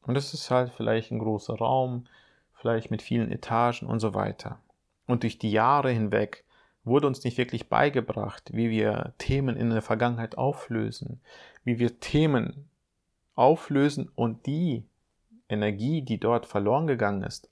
Und 0.02 0.14
es 0.14 0.32
ist 0.32 0.48
halt 0.48 0.70
vielleicht 0.70 1.10
ein 1.10 1.18
großer 1.18 1.54
Raum, 1.54 2.06
vielleicht 2.54 2.92
mit 2.92 3.02
vielen 3.02 3.32
Etagen 3.32 3.88
und 3.88 3.98
so 3.98 4.14
weiter. 4.14 4.60
Und 5.08 5.24
durch 5.24 5.40
die 5.40 5.50
Jahre 5.50 5.90
hinweg 5.90 6.44
wurde 6.84 7.08
uns 7.08 7.24
nicht 7.24 7.38
wirklich 7.38 7.68
beigebracht, 7.68 8.52
wie 8.52 8.70
wir 8.70 9.14
Themen 9.18 9.56
in 9.56 9.70
der 9.70 9.82
Vergangenheit 9.82 10.38
auflösen, 10.38 11.20
wie 11.64 11.80
wir 11.80 11.98
Themen 11.98 12.68
auflösen 13.34 14.12
und 14.14 14.46
die 14.46 14.84
Energie, 15.48 16.02
die 16.02 16.20
dort 16.20 16.46
verloren 16.46 16.86
gegangen 16.86 17.24
ist, 17.24 17.50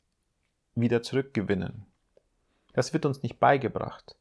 wieder 0.76 1.02
zurückgewinnen. 1.02 1.86
Das 2.72 2.92
wird 2.92 3.04
uns 3.04 3.24
nicht 3.24 3.40
beigebracht. 3.40 4.14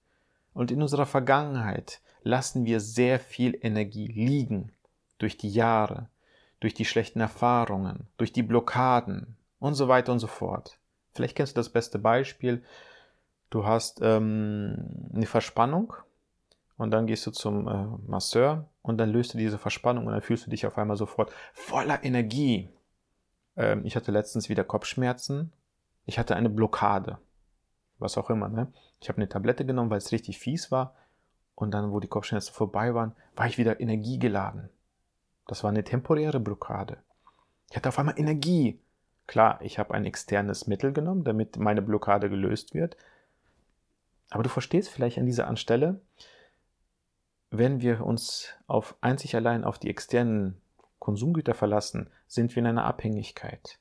Und 0.56 0.72
in 0.72 0.82
unserer 0.82 1.06
Vergangenheit 1.06 2.02
lassen 2.28 2.66
wir 2.66 2.80
sehr 2.80 3.20
viel 3.20 3.58
Energie 3.62 4.08
liegen 4.08 4.72
durch 5.18 5.38
die 5.38 5.50
Jahre, 5.50 6.10
durch 6.60 6.74
die 6.74 6.86
schlechten 6.86 7.20
Erfahrungen, 7.20 8.08
durch 8.18 8.32
die 8.32 8.44
Blockaden 8.44 9.38
und 9.60 9.74
so 9.74 9.88
weiter 9.88 10.12
und 10.12 10.20
so 10.20 10.28
fort. 10.28 10.78
Vielleicht 11.14 11.36
kennst 11.36 11.56
du 11.56 11.60
das 11.60 11.70
beste 11.70 11.98
Beispiel. 11.98 12.64
Du 13.50 13.66
hast 13.66 14.02
ähm, 14.02 15.10
eine 15.14 15.26
Verspannung 15.26 15.94
und 16.78 16.92
dann 16.92 17.08
gehst 17.08 17.26
du 17.26 17.32
zum 17.32 17.68
äh, 17.68 17.86
Masseur 18.08 18.68
und 18.82 18.98
dann 18.98 19.10
löst 19.10 19.34
du 19.34 19.38
diese 19.38 19.58
Verspannung 19.58 20.06
und 20.06 20.14
dann 20.14 20.22
fühlst 20.22 20.46
du 20.46 20.52
dich 20.52 20.68
auf 20.68 20.78
einmal 20.78 20.98
sofort 20.98 21.32
voller 21.54 22.04
Energie. 22.04 22.70
Ähm, 23.56 23.86
ich 23.86 23.96
hatte 23.96 24.12
letztens 24.12 24.50
wieder 24.50 24.64
Kopfschmerzen. 24.64 25.52
Ich 26.06 26.20
hatte 26.20 26.36
eine 26.36 26.50
Blockade. 26.50 27.18
Was 28.00 28.18
auch 28.18 28.30
immer. 28.30 28.50
Ne? 28.50 28.72
Ich 29.02 29.10
habe 29.10 29.18
eine 29.18 29.30
Tablette 29.30 29.66
genommen, 29.66 29.90
weil 29.90 29.98
es 29.98 30.12
richtig 30.12 30.38
fies 30.38 30.72
war. 30.72 30.94
Und 31.58 31.72
dann, 31.72 31.92
wo 31.92 32.00
die 32.00 32.08
Kopfschmerzen 32.08 32.54
vorbei 32.54 32.94
waren, 32.94 33.16
war 33.36 33.48
ich 33.48 33.58
wieder 33.58 33.80
energiegeladen. 33.80 34.70
Das 35.48 35.64
war 35.64 35.72
eine 35.72 35.84
temporäre 35.84 36.40
Blockade. 36.40 36.98
Ich 37.72 37.76
hatte 37.76 37.90
auf 37.90 37.98
einmal 37.98 38.20
Energie. 38.20 38.80
Klar, 39.26 39.60
ich 39.64 39.80
habe 39.80 39.96
ein 39.96 40.06
externes 40.06 40.68
Mittel 40.68 40.94
genommen, 40.94 41.24
damit 41.24 41.58
meine 41.58 41.82
Blockade 41.82 42.30
gelöst 42.30 42.76
wird. 42.76 42.96
Aber 44.30 44.44
du 44.44 44.50
verstehst 44.50 44.90
vielleicht 44.90 45.18
an 45.18 45.26
dieser 45.26 45.48
Anstelle, 45.48 46.00
wenn 47.50 47.82
wir 47.82 48.06
uns 48.06 48.54
auf 48.68 48.96
einzig 49.02 49.36
allein 49.36 49.64
auf 49.64 49.80
die 49.80 49.90
externen 49.90 50.62
Konsumgüter 51.00 51.56
verlassen, 51.56 52.12
sind 52.28 52.56
wir 52.56 52.60
in 52.62 52.68
einer 52.68 52.86
Abhängigkeit. 52.86 53.80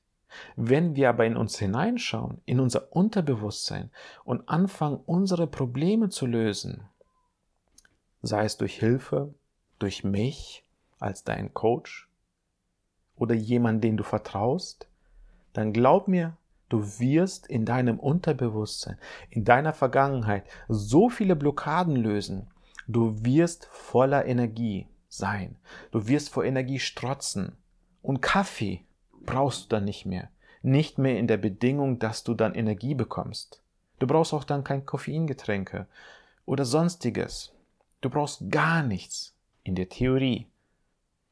Wenn 0.57 0.97
wir 0.97 1.11
aber 1.11 1.27
in 1.27 1.37
uns 1.37 1.59
hineinschauen, 1.59 2.41
in 2.47 2.59
unser 2.59 2.97
Unterbewusstsein 2.97 3.91
und 4.25 4.49
anfangen, 4.49 4.99
unsere 5.05 5.47
Probleme 5.47 6.09
zu 6.09 6.25
lösen, 6.25 6.89
sei 8.27 8.45
es 8.45 8.57
durch 8.57 8.79
Hilfe, 8.79 9.35
durch 9.79 10.05
mich 10.05 10.65
als 10.99 11.25
dein 11.25 11.53
Coach 11.55 12.09
oder 13.17 13.35
jemand, 13.35 13.83
den 13.83 13.97
du 13.97 14.05
vertraust, 14.05 14.89
dann 15.53 15.73
glaub 15.73 16.09
mir, 16.09 16.37
du 16.69 16.83
wirst 16.99 17.47
in 17.47 17.65
deinem 17.65 17.99
Unterbewusstsein, 17.99 18.99
in 19.31 19.45
deiner 19.45 19.73
Vergangenheit 19.73 20.45
so 20.69 21.09
viele 21.09 21.37
Blockaden 21.37 21.97
lösen. 21.97 22.49
Du 22.87 23.25
wirst 23.25 23.67
voller 23.73 24.27
Energie 24.27 24.87
sein. 25.09 25.57
Du 25.91 26.07
wirst 26.07 26.29
vor 26.31 26.45
Energie 26.45 26.79
strotzen. 26.79 27.57
Und 28.03 28.21
Kaffee 28.21 28.85
brauchst 29.25 29.65
du 29.65 29.69
dann 29.77 29.85
nicht 29.85 30.07
mehr. 30.07 30.29
Nicht 30.63 30.99
mehr 30.99 31.19
in 31.19 31.27
der 31.27 31.37
Bedingung, 31.37 31.99
dass 31.99 32.23
du 32.23 32.35
dann 32.35 32.55
Energie 32.55 32.95
bekommst. 32.95 33.63
Du 33.99 34.07
brauchst 34.07 34.35
auch 34.35 34.45
dann 34.45 34.63
kein 34.63 34.85
Koffeingetränke 34.85 35.87
oder 36.45 36.65
sonstiges. 36.65 37.56
Du 38.07 38.11
brauchst 38.11 38.53
gar 38.53 38.85
nichts 38.85 39.37
in 39.65 39.75
der 39.75 39.89
Theorie. 39.89 40.47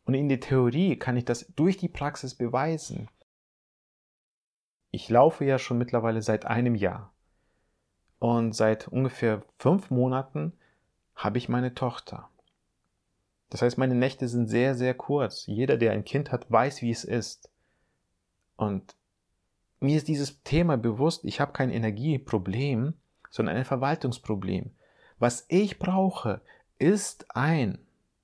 Und 0.06 0.14
in 0.14 0.28
der 0.28 0.40
Theorie 0.40 0.96
kann 0.96 1.16
ich 1.16 1.24
das 1.24 1.46
durch 1.54 1.76
die 1.76 1.88
Praxis 1.88 2.34
beweisen. 2.34 3.08
Ich 4.90 5.08
laufe 5.08 5.44
ja 5.44 5.60
schon 5.60 5.78
mittlerweile 5.78 6.20
seit 6.20 6.46
einem 6.46 6.74
Jahr. 6.74 7.12
Und 8.18 8.56
seit 8.56 8.88
ungefähr 8.88 9.44
fünf 9.56 9.92
Monaten 9.92 10.52
habe 11.14 11.38
ich 11.38 11.48
meine 11.48 11.76
Tochter. 11.76 12.28
Das 13.50 13.62
heißt, 13.62 13.78
meine 13.78 13.94
Nächte 13.94 14.26
sind 14.26 14.48
sehr, 14.48 14.74
sehr 14.74 14.94
kurz. 14.94 15.46
Jeder, 15.46 15.76
der 15.76 15.92
ein 15.92 16.04
Kind 16.04 16.32
hat, 16.32 16.50
weiß, 16.50 16.82
wie 16.82 16.90
es 16.90 17.04
ist. 17.04 17.52
Und 18.56 18.96
mir 19.78 19.96
ist 19.96 20.08
dieses 20.08 20.42
Thema 20.42 20.76
bewusst, 20.76 21.24
ich 21.24 21.38
habe 21.38 21.52
kein 21.52 21.70
Energieproblem, 21.70 22.94
sondern 23.30 23.54
ein 23.54 23.64
Verwaltungsproblem. 23.64 24.72
Was 25.20 25.46
ich 25.48 25.78
brauche, 25.78 26.40
ist 26.78 27.34
ein 27.36 27.78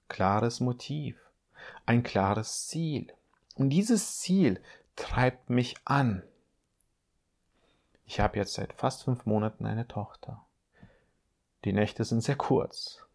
klares 0.08 0.60
Motiv, 0.60 1.16
ein 1.86 2.02
klares 2.02 2.66
Ziel. 2.68 3.12
Und 3.54 3.70
dieses 3.70 4.18
Ziel 4.18 4.60
treibt 4.96 5.50
mich 5.50 5.76
an. 5.84 6.22
Ich 8.06 8.20
habe 8.20 8.38
jetzt 8.38 8.54
seit 8.54 8.72
fast 8.72 9.04
fünf 9.04 9.24
Monaten 9.24 9.66
eine 9.66 9.86
Tochter. 9.86 10.44
Die 11.64 11.72
Nächte 11.72 12.04
sind 12.04 12.22
sehr 12.22 12.36
kurz, 12.36 13.06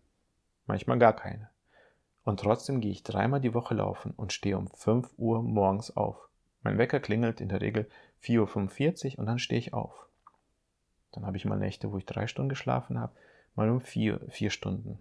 manchmal 0.68 1.00
gar 1.00 1.14
keine. 1.14 1.50
Und 2.24 2.40
trotzdem 2.40 2.82
gehe 2.82 2.92
ich 2.92 3.04
dreimal 3.04 3.42
die 3.42 3.54
Woche 3.54 3.76
laufen 3.76 4.14
und 4.18 4.34
stehe 4.34 4.58
um 4.58 4.68
5 4.68 5.14
Uhr 5.18 5.44
morgens 5.44 5.96
auf. 5.96 6.30
Mein 6.64 6.78
Wecker 6.78 7.00
klingelt 7.00 7.42
in 7.42 7.50
der 7.50 7.62
Regel 7.62 7.90
4.45 8.24 9.14
Uhr 9.14 9.20
und 9.20 9.26
dann 9.28 9.38
stehe 9.40 9.60
ich 9.60 9.74
auf. 9.74 10.08
Dann 11.12 11.26
habe 11.26 11.38
ich 11.38 11.46
mal 11.46 11.60
Nächte, 11.60 11.92
wo 11.92 11.98
ich 11.98 12.06
drei 12.06 12.28
Stunden 12.28 12.50
geschlafen 12.50 13.00
habe, 13.00 13.16
mal 13.56 13.70
um 13.70 13.80
vier, 13.80 14.22
vier 14.30 14.50
Stunden. 14.50 15.00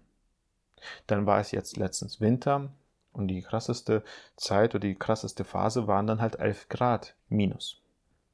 Dann 1.07 1.25
war 1.25 1.39
es 1.39 1.51
jetzt 1.51 1.77
letztens 1.77 2.21
Winter 2.21 2.69
und 3.13 3.27
die 3.27 3.41
krasseste 3.41 4.03
Zeit 4.35 4.75
oder 4.75 4.87
die 4.87 4.95
krasseste 4.95 5.43
Phase 5.43 5.87
waren 5.87 6.07
dann 6.07 6.21
halt 6.21 6.39
11 6.39 6.69
Grad 6.69 7.15
minus. 7.29 7.81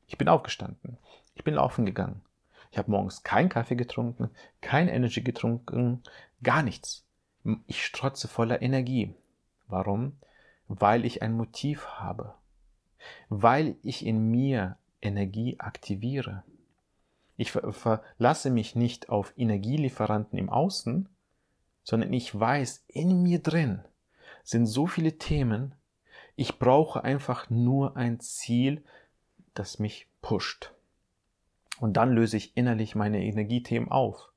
Ich 0.07 0.17
bin 0.17 0.27
aufgestanden. 0.27 0.98
Ich 1.36 1.43
bin 1.43 1.55
laufen 1.55 1.86
gegangen. 1.86 2.21
Ich 2.71 2.77
habe 2.77 2.91
morgens 2.91 3.24
keinen 3.24 3.50
Kaffee 3.50 3.75
getrunken, 3.75 4.29
kein 4.62 4.88
Energy 4.88 5.21
getrunken, 5.21 6.03
gar 6.41 6.63
nichts. 6.63 7.05
Ich 7.67 7.86
strotze 7.86 8.27
voller 8.27 8.62
Energie. 8.62 9.13
Warum? 9.67 10.17
weil 10.79 11.05
ich 11.05 11.21
ein 11.21 11.33
Motiv 11.33 11.86
habe, 11.88 12.33
weil 13.29 13.75
ich 13.83 14.05
in 14.05 14.29
mir 14.29 14.77
Energie 15.01 15.60
aktiviere. 15.60 16.43
Ich 17.36 17.51
verlasse 17.51 18.51
mich 18.51 18.75
nicht 18.75 19.10
auf 19.10 19.33
Energielieferanten 19.36 20.38
im 20.38 20.50
Außen, 20.50 21.10
sondern 21.84 22.14
ich 22.14 22.38
weiß, 22.38 22.86
in 22.88 23.24
mir 23.24 23.40
drin 23.40 23.84
sind 24.44 24.66
so 24.66 24.88
viele 24.88 25.18
Themen, 25.18 25.76
ich 26.36 26.60
brauche 26.60 27.04
einfach 27.04 27.50
nur 27.50 27.98
ein 27.98 28.20
Ziel, 28.20 28.84
das 29.54 29.80
mich 29.80 30.08
pusht. 30.22 30.74
Und 31.80 31.94
dann 31.94 32.12
löse 32.12 32.38
ich 32.38 32.56
innerlich 32.56 32.96
meine 32.96 33.24
Energiethemen 33.24 33.90
auf. 33.90 34.30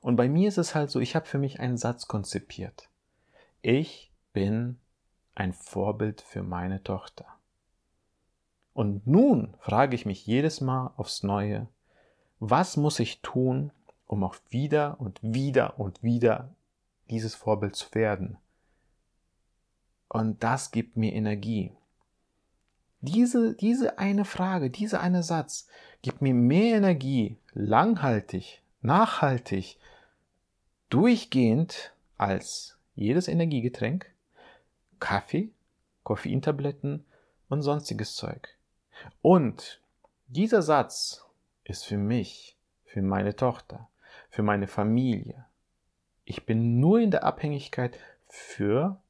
Und 0.00 0.16
bei 0.16 0.28
mir 0.28 0.48
ist 0.48 0.58
es 0.58 0.74
halt 0.74 0.90
so, 0.90 1.00
ich 1.00 1.14
habe 1.14 1.26
für 1.26 1.38
mich 1.38 1.60
einen 1.60 1.76
Satz 1.76 2.06
konzipiert. 2.06 2.88
Ich 3.62 4.10
bin 4.32 4.78
ein 5.34 5.52
Vorbild 5.52 6.20
für 6.20 6.42
meine 6.42 6.82
Tochter. 6.82 7.26
Und 8.72 9.06
nun 9.06 9.54
frage 9.60 9.94
ich 9.94 10.06
mich 10.06 10.26
jedes 10.26 10.60
Mal 10.60 10.92
aufs 10.96 11.22
Neue, 11.22 11.66
was 12.38 12.76
muss 12.76 12.98
ich 13.00 13.20
tun, 13.20 13.72
um 14.10 14.24
auch 14.24 14.34
wieder 14.48 14.96
und 14.98 15.20
wieder 15.22 15.78
und 15.78 16.02
wieder 16.02 16.52
dieses 17.10 17.36
Vorbild 17.36 17.76
zu 17.76 17.94
werden? 17.94 18.38
Und 20.08 20.42
das 20.42 20.72
gibt 20.72 20.96
mir 20.96 21.12
Energie. 21.12 21.70
Diese, 23.02 23.54
diese 23.54 24.00
eine 24.00 24.24
Frage, 24.24 24.68
dieser 24.68 25.00
eine 25.00 25.22
Satz 25.22 25.68
gibt 26.02 26.22
mir 26.22 26.34
mehr 26.34 26.76
Energie, 26.76 27.36
langhaltig, 27.52 28.62
nachhaltig, 28.82 29.78
durchgehend 30.88 31.92
als 32.18 32.76
jedes 32.96 33.28
Energiegetränk, 33.28 34.10
Kaffee, 34.98 35.52
Koffeintabletten 36.02 37.04
und 37.48 37.62
sonstiges 37.62 38.16
Zeug. 38.16 38.56
Und 39.22 39.80
dieser 40.26 40.62
Satz 40.62 41.24
ist 41.62 41.84
für 41.84 41.96
mich, 41.96 42.56
für 42.84 43.02
meine 43.02 43.36
Tochter, 43.36 43.86
für 44.30 44.42
meine 44.42 44.68
Familie. 44.68 45.44
Ich 46.24 46.46
bin 46.46 46.78
nur 46.80 47.00
in 47.00 47.10
der 47.10 47.24
Abhängigkeit 47.24 47.98
für 48.28 49.00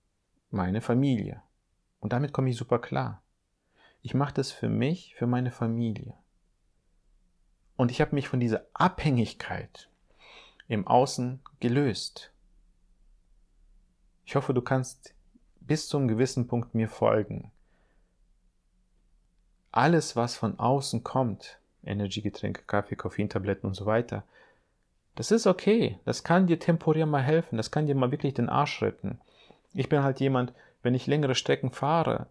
meine 0.51 0.81
Familie. 0.81 1.43
Und 2.01 2.13
damit 2.13 2.33
komme 2.33 2.51
ich 2.51 2.57
super 2.57 2.79
klar. 2.79 3.23
Ich 4.03 4.15
mache 4.15 4.35
das 4.35 4.51
für 4.51 4.71
mich, 4.71 5.15
für 5.15 5.27
meine 5.27 5.51
Familie. 5.51 6.15
Und 7.77 7.91
ich 7.91 8.01
habe 8.01 8.15
mich 8.15 8.29
von 8.29 8.41
dieser 8.41 8.67
Abhängigkeit 8.73 9.91
im 10.69 10.87
Außen 10.87 11.41
gelöst. 11.61 12.33
Ich 14.25 14.37
hoffe, 14.37 14.55
du 14.55 14.63
kannst 14.63 15.15
bis 15.61 15.89
zu 15.89 15.99
einem 15.99 16.09
gewissen 16.09 16.47
Punkt 16.47 16.75
mir 16.75 16.89
folgen. 16.89 17.51
Alles, 19.73 20.17
was 20.17 20.37
von 20.37 20.59
außen 20.59 21.05
kommt, 21.05 21.61
Energiegetränke, 21.83 22.63
Kaffee, 22.63 22.97
Koffeintabletten 22.97 23.69
und 23.69 23.75
so 23.75 23.87
weiter, 23.87 24.25
das 25.21 25.31
ist 25.31 25.47
okay. 25.47 25.99
Das 26.07 26.25
kann 26.25 26.47
dir 26.47 26.59
temporär 26.59 27.05
mal 27.05 27.23
helfen. 27.23 27.59
Das 27.59 27.71
kann 27.71 27.85
dir 27.85 27.95
mal 27.95 28.11
wirklich 28.11 28.33
den 28.33 28.49
Arsch 28.49 28.81
retten. 28.81 29.21
Ich 29.75 29.91
bin 29.91 30.03
halt 30.03 30.19
jemand, 30.19 30.55
wenn 30.83 30.95
ich 30.95 31.07
längere 31.07 31.35
Strecken 31.35 31.73
fahre, 31.73 32.29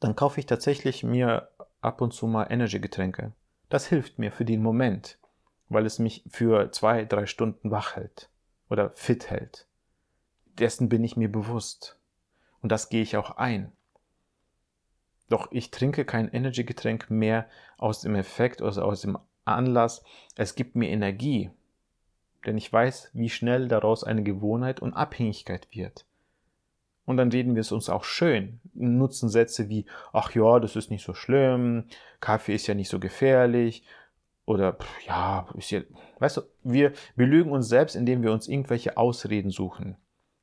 dann 0.00 0.16
kaufe 0.16 0.40
ich 0.40 0.46
tatsächlich 0.46 1.04
mir 1.04 1.50
ab 1.82 2.00
und 2.00 2.14
zu 2.14 2.26
mal 2.26 2.46
Energy-Getränke. 2.48 3.32
Das 3.68 3.88
hilft 3.88 4.18
mir 4.18 4.32
für 4.32 4.46
den 4.46 4.62
Moment, 4.62 5.18
weil 5.68 5.84
es 5.84 5.98
mich 5.98 6.24
für 6.30 6.72
zwei, 6.72 7.04
drei 7.04 7.26
Stunden 7.26 7.70
wach 7.70 7.96
hält 7.96 8.30
oder 8.70 8.88
fit 8.94 9.28
hält. 9.28 9.66
Dessen 10.58 10.88
bin 10.88 11.04
ich 11.04 11.18
mir 11.18 11.30
bewusst. 11.30 11.98
Und 12.62 12.72
das 12.72 12.88
gehe 12.88 13.02
ich 13.02 13.18
auch 13.18 13.32
ein. 13.32 13.70
Doch 15.28 15.48
ich 15.52 15.70
trinke 15.70 16.06
kein 16.06 16.32
Energy-Getränk 16.32 17.10
mehr 17.10 17.50
aus 17.76 18.00
dem 18.00 18.14
Effekt, 18.14 18.62
also 18.62 18.80
aus 18.80 19.02
dem 19.02 19.18
Anlass. 19.44 20.02
Es 20.36 20.54
gibt 20.54 20.74
mir 20.74 20.88
Energie. 20.88 21.50
Denn 22.46 22.56
ich 22.56 22.72
weiß, 22.72 23.10
wie 23.14 23.28
schnell 23.28 23.68
daraus 23.68 24.04
eine 24.04 24.22
Gewohnheit 24.22 24.80
und 24.80 24.94
Abhängigkeit 24.94 25.68
wird. 25.70 26.06
Und 27.04 27.16
dann 27.16 27.32
reden 27.32 27.54
wir 27.54 27.62
es 27.62 27.72
uns 27.72 27.88
auch 27.88 28.04
schön, 28.04 28.60
nutzen 28.74 29.30
Sätze 29.30 29.70
wie, 29.70 29.86
ach 30.12 30.34
ja, 30.34 30.60
das 30.60 30.76
ist 30.76 30.90
nicht 30.90 31.04
so 31.04 31.14
schlimm, 31.14 31.84
Kaffee 32.20 32.54
ist 32.54 32.66
ja 32.66 32.74
nicht 32.74 32.90
so 32.90 33.00
gefährlich 33.00 33.82
oder 34.44 34.76
ja, 35.06 35.48
ist 35.56 35.70
ja, 35.70 35.80
weißt 36.18 36.36
du, 36.36 36.42
wir 36.64 36.92
belügen 37.16 37.50
uns 37.50 37.68
selbst, 37.68 37.96
indem 37.96 38.22
wir 38.22 38.30
uns 38.30 38.46
irgendwelche 38.46 38.98
Ausreden 38.98 39.50
suchen. 39.50 39.96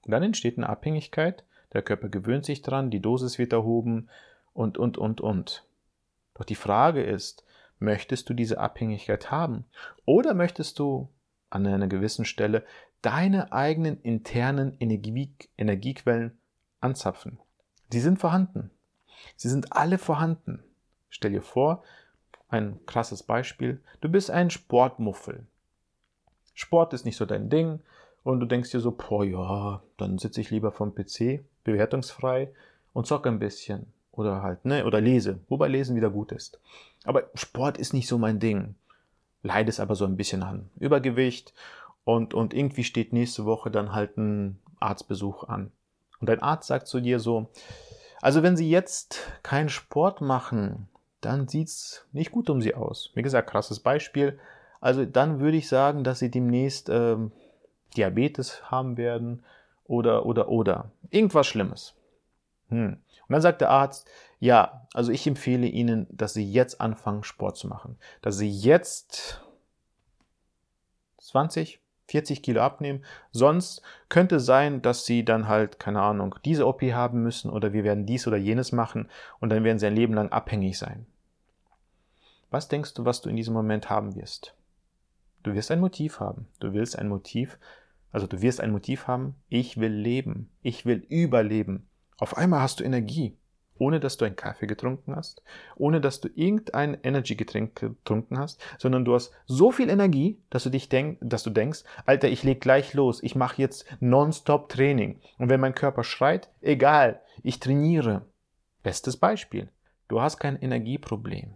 Und 0.05 0.11
dann 0.11 0.23
entsteht 0.23 0.57
eine 0.57 0.67
Abhängigkeit, 0.67 1.43
der 1.71 1.83
Körper 1.83 2.09
gewöhnt 2.09 2.45
sich 2.45 2.63
dran, 2.63 2.89
die 2.89 3.01
Dosis 3.01 3.37
wird 3.37 3.53
erhoben 3.53 4.09
und, 4.53 4.79
und, 4.79 4.97
und, 4.97 5.21
und. 5.21 5.67
Doch 6.33 6.45
die 6.45 6.55
Frage 6.55 7.03
ist, 7.03 7.45
möchtest 7.77 8.27
du 8.29 8.33
diese 8.33 8.59
Abhängigkeit 8.59 9.29
haben 9.29 9.65
oder 10.05 10.33
möchtest 10.33 10.79
du 10.79 11.09
an 11.55 11.65
einer 11.65 11.87
gewissen 11.87 12.25
Stelle 12.25 12.63
deine 13.01 13.53
eigenen 13.53 14.01
internen 14.01 14.75
Energie 14.79 15.31
Energiequellen 15.57 16.37
anzapfen. 16.81 17.39
Sie 17.89 18.01
sind 18.01 18.19
vorhanden. 18.19 18.71
Sie 19.35 19.49
sind 19.49 19.71
alle 19.71 19.97
vorhanden. 19.97 20.63
Stell 21.09 21.31
dir 21.31 21.41
vor, 21.41 21.83
ein 22.49 22.79
krasses 22.85 23.23
Beispiel, 23.23 23.81
du 24.01 24.09
bist 24.09 24.29
ein 24.29 24.49
Sportmuffel. 24.49 25.45
Sport 26.53 26.93
ist 26.93 27.05
nicht 27.05 27.17
so 27.17 27.25
dein 27.25 27.49
Ding 27.49 27.79
und 28.23 28.39
du 28.39 28.45
denkst 28.45 28.71
dir 28.71 28.79
so, 28.79 28.91
boah 28.91 29.23
ja, 29.23 29.83
dann 29.97 30.17
sitze 30.17 30.41
ich 30.41 30.51
lieber 30.51 30.71
vom 30.71 30.93
PC, 30.93 31.43
bewertungsfrei 31.63 32.49
und 32.93 33.07
zocke 33.07 33.29
ein 33.29 33.39
bisschen 33.39 33.93
oder 34.11 34.41
halt, 34.41 34.65
ne, 34.65 34.85
oder 34.85 35.01
lese, 35.01 35.39
wobei 35.49 35.67
Lesen 35.67 35.95
wieder 35.95 36.09
gut 36.09 36.31
ist. 36.31 36.59
Aber 37.03 37.29
Sport 37.33 37.77
ist 37.77 37.93
nicht 37.93 38.07
so 38.07 38.17
mein 38.17 38.39
Ding. 38.39 38.75
Leidest 39.45 39.79
aber 39.79 39.95
so 39.95 40.05
ein 40.05 40.17
bisschen 40.17 40.43
an 40.43 40.69
Übergewicht 40.79 41.53
und, 42.03 42.33
und 42.33 42.53
irgendwie 42.53 42.83
steht 42.83 43.13
nächste 43.13 43.45
Woche 43.45 43.69
dann 43.69 43.93
halt 43.93 44.17
ein 44.17 44.59
Arztbesuch 44.79 45.43
an. 45.43 45.71
Und 46.19 46.29
dein 46.29 46.41
Arzt 46.41 46.67
sagt 46.67 46.87
zu 46.87 46.99
dir 46.99 47.19
so, 47.19 47.49
also 48.21 48.41
wenn 48.41 48.57
Sie 48.57 48.69
jetzt 48.69 49.19
keinen 49.43 49.69
Sport 49.69 50.21
machen, 50.21 50.87
dann 51.21 51.47
sieht's 51.47 52.07
nicht 52.11 52.31
gut 52.31 52.49
um 52.49 52.61
Sie 52.61 52.73
aus. 52.73 53.11
Wie 53.13 53.21
gesagt, 53.21 53.49
krasses 53.49 53.79
Beispiel. 53.79 54.39
Also 54.81 55.05
dann 55.05 55.39
würde 55.39 55.57
ich 55.57 55.67
sagen, 55.67 56.03
dass 56.03 56.19
Sie 56.19 56.31
demnächst 56.31 56.89
äh, 56.89 57.17
Diabetes 57.95 58.71
haben 58.71 58.97
werden 58.97 59.43
oder 59.85 60.25
oder 60.25 60.49
oder 60.49 60.91
irgendwas 61.11 61.45
Schlimmes. 61.45 61.93
Hm. 62.69 62.97
Und 63.27 63.33
dann 63.33 63.41
sagt 63.41 63.61
der 63.61 63.69
Arzt, 63.69 64.07
ja, 64.39 64.87
also 64.93 65.11
ich 65.11 65.25
empfehle 65.25 65.67
Ihnen, 65.67 66.07
dass 66.11 66.33
Sie 66.33 66.49
jetzt 66.49 66.81
anfangen, 66.81 67.23
Sport 67.23 67.57
zu 67.57 67.67
machen. 67.67 67.97
Dass 68.21 68.37
Sie 68.37 68.49
jetzt 68.49 69.41
20, 71.19 71.79
40 72.07 72.43
Kilo 72.43 72.61
abnehmen. 72.61 73.03
Sonst 73.31 73.81
könnte 74.09 74.39
sein, 74.39 74.81
dass 74.81 75.05
sie 75.05 75.25
dann 75.25 75.47
halt, 75.47 75.79
keine 75.79 76.01
Ahnung, 76.01 76.35
diese 76.45 76.67
OP 76.67 76.81
haben 76.83 77.23
müssen 77.23 77.49
oder 77.49 77.73
wir 77.73 77.83
werden 77.83 78.05
dies 78.05 78.27
oder 78.27 78.37
jenes 78.37 78.71
machen 78.71 79.09
und 79.39 79.49
dann 79.49 79.63
werden 79.63 79.79
sie 79.79 79.87
ein 79.87 79.95
Leben 79.95 80.13
lang 80.13 80.29
abhängig 80.29 80.77
sein. 80.77 81.05
Was 82.51 82.67
denkst 82.67 82.93
du, 82.93 83.05
was 83.05 83.21
du 83.21 83.29
in 83.29 83.35
diesem 83.35 83.53
Moment 83.53 83.89
haben 83.89 84.15
wirst? 84.15 84.53
Du 85.43 85.53
wirst 85.53 85.71
ein 85.71 85.79
Motiv 85.79 86.19
haben. 86.19 86.47
Du 86.59 86.73
willst 86.73 86.97
ein 86.97 87.09
Motiv, 87.09 87.57
also 88.11 88.27
du 88.27 88.41
wirst 88.41 88.61
ein 88.61 88.71
Motiv 88.71 89.07
haben, 89.07 89.35
ich 89.49 89.77
will 89.77 89.91
leben, 89.91 90.49
ich 90.61 90.85
will 90.85 91.05
überleben. 91.09 91.87
Auf 92.17 92.37
einmal 92.37 92.61
hast 92.61 92.79
du 92.79 92.83
Energie 92.83 93.37
ohne 93.77 93.99
dass 93.99 94.17
du 94.17 94.25
einen 94.25 94.35
Kaffee 94.35 94.67
getrunken 94.67 95.15
hast, 95.15 95.41
ohne 95.75 96.01
dass 96.01 96.21
du 96.21 96.29
irgendein 96.33 96.97
Energy-Getränk 97.03 97.75
getrunken 97.75 98.37
hast, 98.37 98.63
sondern 98.77 99.05
du 99.05 99.13
hast 99.13 99.33
so 99.45 99.71
viel 99.71 99.89
Energie, 99.89 100.39
dass 100.49 100.63
du 100.63 100.69
dich 100.69 100.89
denk, 100.89 101.17
dass 101.21 101.43
du 101.43 101.49
denkst, 101.49 101.83
Alter, 102.05 102.29
ich 102.29 102.43
leg 102.43 102.61
gleich 102.61 102.93
los, 102.93 103.21
ich 103.21 103.35
mache 103.35 103.61
jetzt 103.61 103.85
nonstop 103.99 104.69
Training. 104.69 105.19
Und 105.37 105.49
wenn 105.49 105.59
mein 105.59 105.75
Körper 105.75 106.03
schreit, 106.03 106.49
egal, 106.61 107.21
ich 107.43 107.59
trainiere. 107.59 108.25
Bestes 108.83 109.17
Beispiel. 109.17 109.69
Du 110.07 110.21
hast 110.21 110.37
kein 110.37 110.61
Energieproblem. 110.61 111.55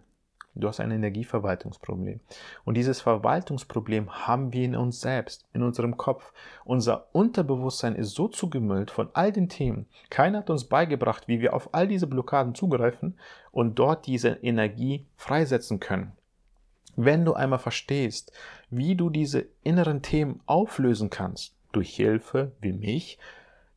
Du 0.56 0.66
hast 0.66 0.80
ein 0.80 0.90
Energieverwaltungsproblem. 0.90 2.18
Und 2.64 2.76
dieses 2.76 3.00
Verwaltungsproblem 3.00 4.26
haben 4.26 4.52
wir 4.52 4.64
in 4.64 4.74
uns 4.74 5.00
selbst, 5.00 5.44
in 5.52 5.62
unserem 5.62 5.96
Kopf. 5.96 6.32
Unser 6.64 7.06
Unterbewusstsein 7.12 7.94
ist 7.94 8.14
so 8.14 8.26
zugemüllt 8.26 8.90
von 8.90 9.10
all 9.12 9.30
den 9.30 9.48
Themen. 9.48 9.86
Keiner 10.10 10.38
hat 10.38 10.50
uns 10.50 10.64
beigebracht, 10.64 11.28
wie 11.28 11.40
wir 11.40 11.54
auf 11.54 11.72
all 11.72 11.86
diese 11.86 12.08
Blockaden 12.08 12.56
zugreifen 12.56 13.16
und 13.52 13.78
dort 13.78 14.06
diese 14.06 14.30
Energie 14.42 15.06
freisetzen 15.16 15.78
können. 15.78 16.12
Wenn 16.96 17.24
du 17.24 17.34
einmal 17.34 17.60
verstehst, 17.60 18.32
wie 18.70 18.96
du 18.96 19.08
diese 19.08 19.46
inneren 19.62 20.02
Themen 20.02 20.40
auflösen 20.46 21.10
kannst, 21.10 21.54
durch 21.70 21.94
Hilfe 21.94 22.50
wie 22.60 22.72
mich, 22.72 23.18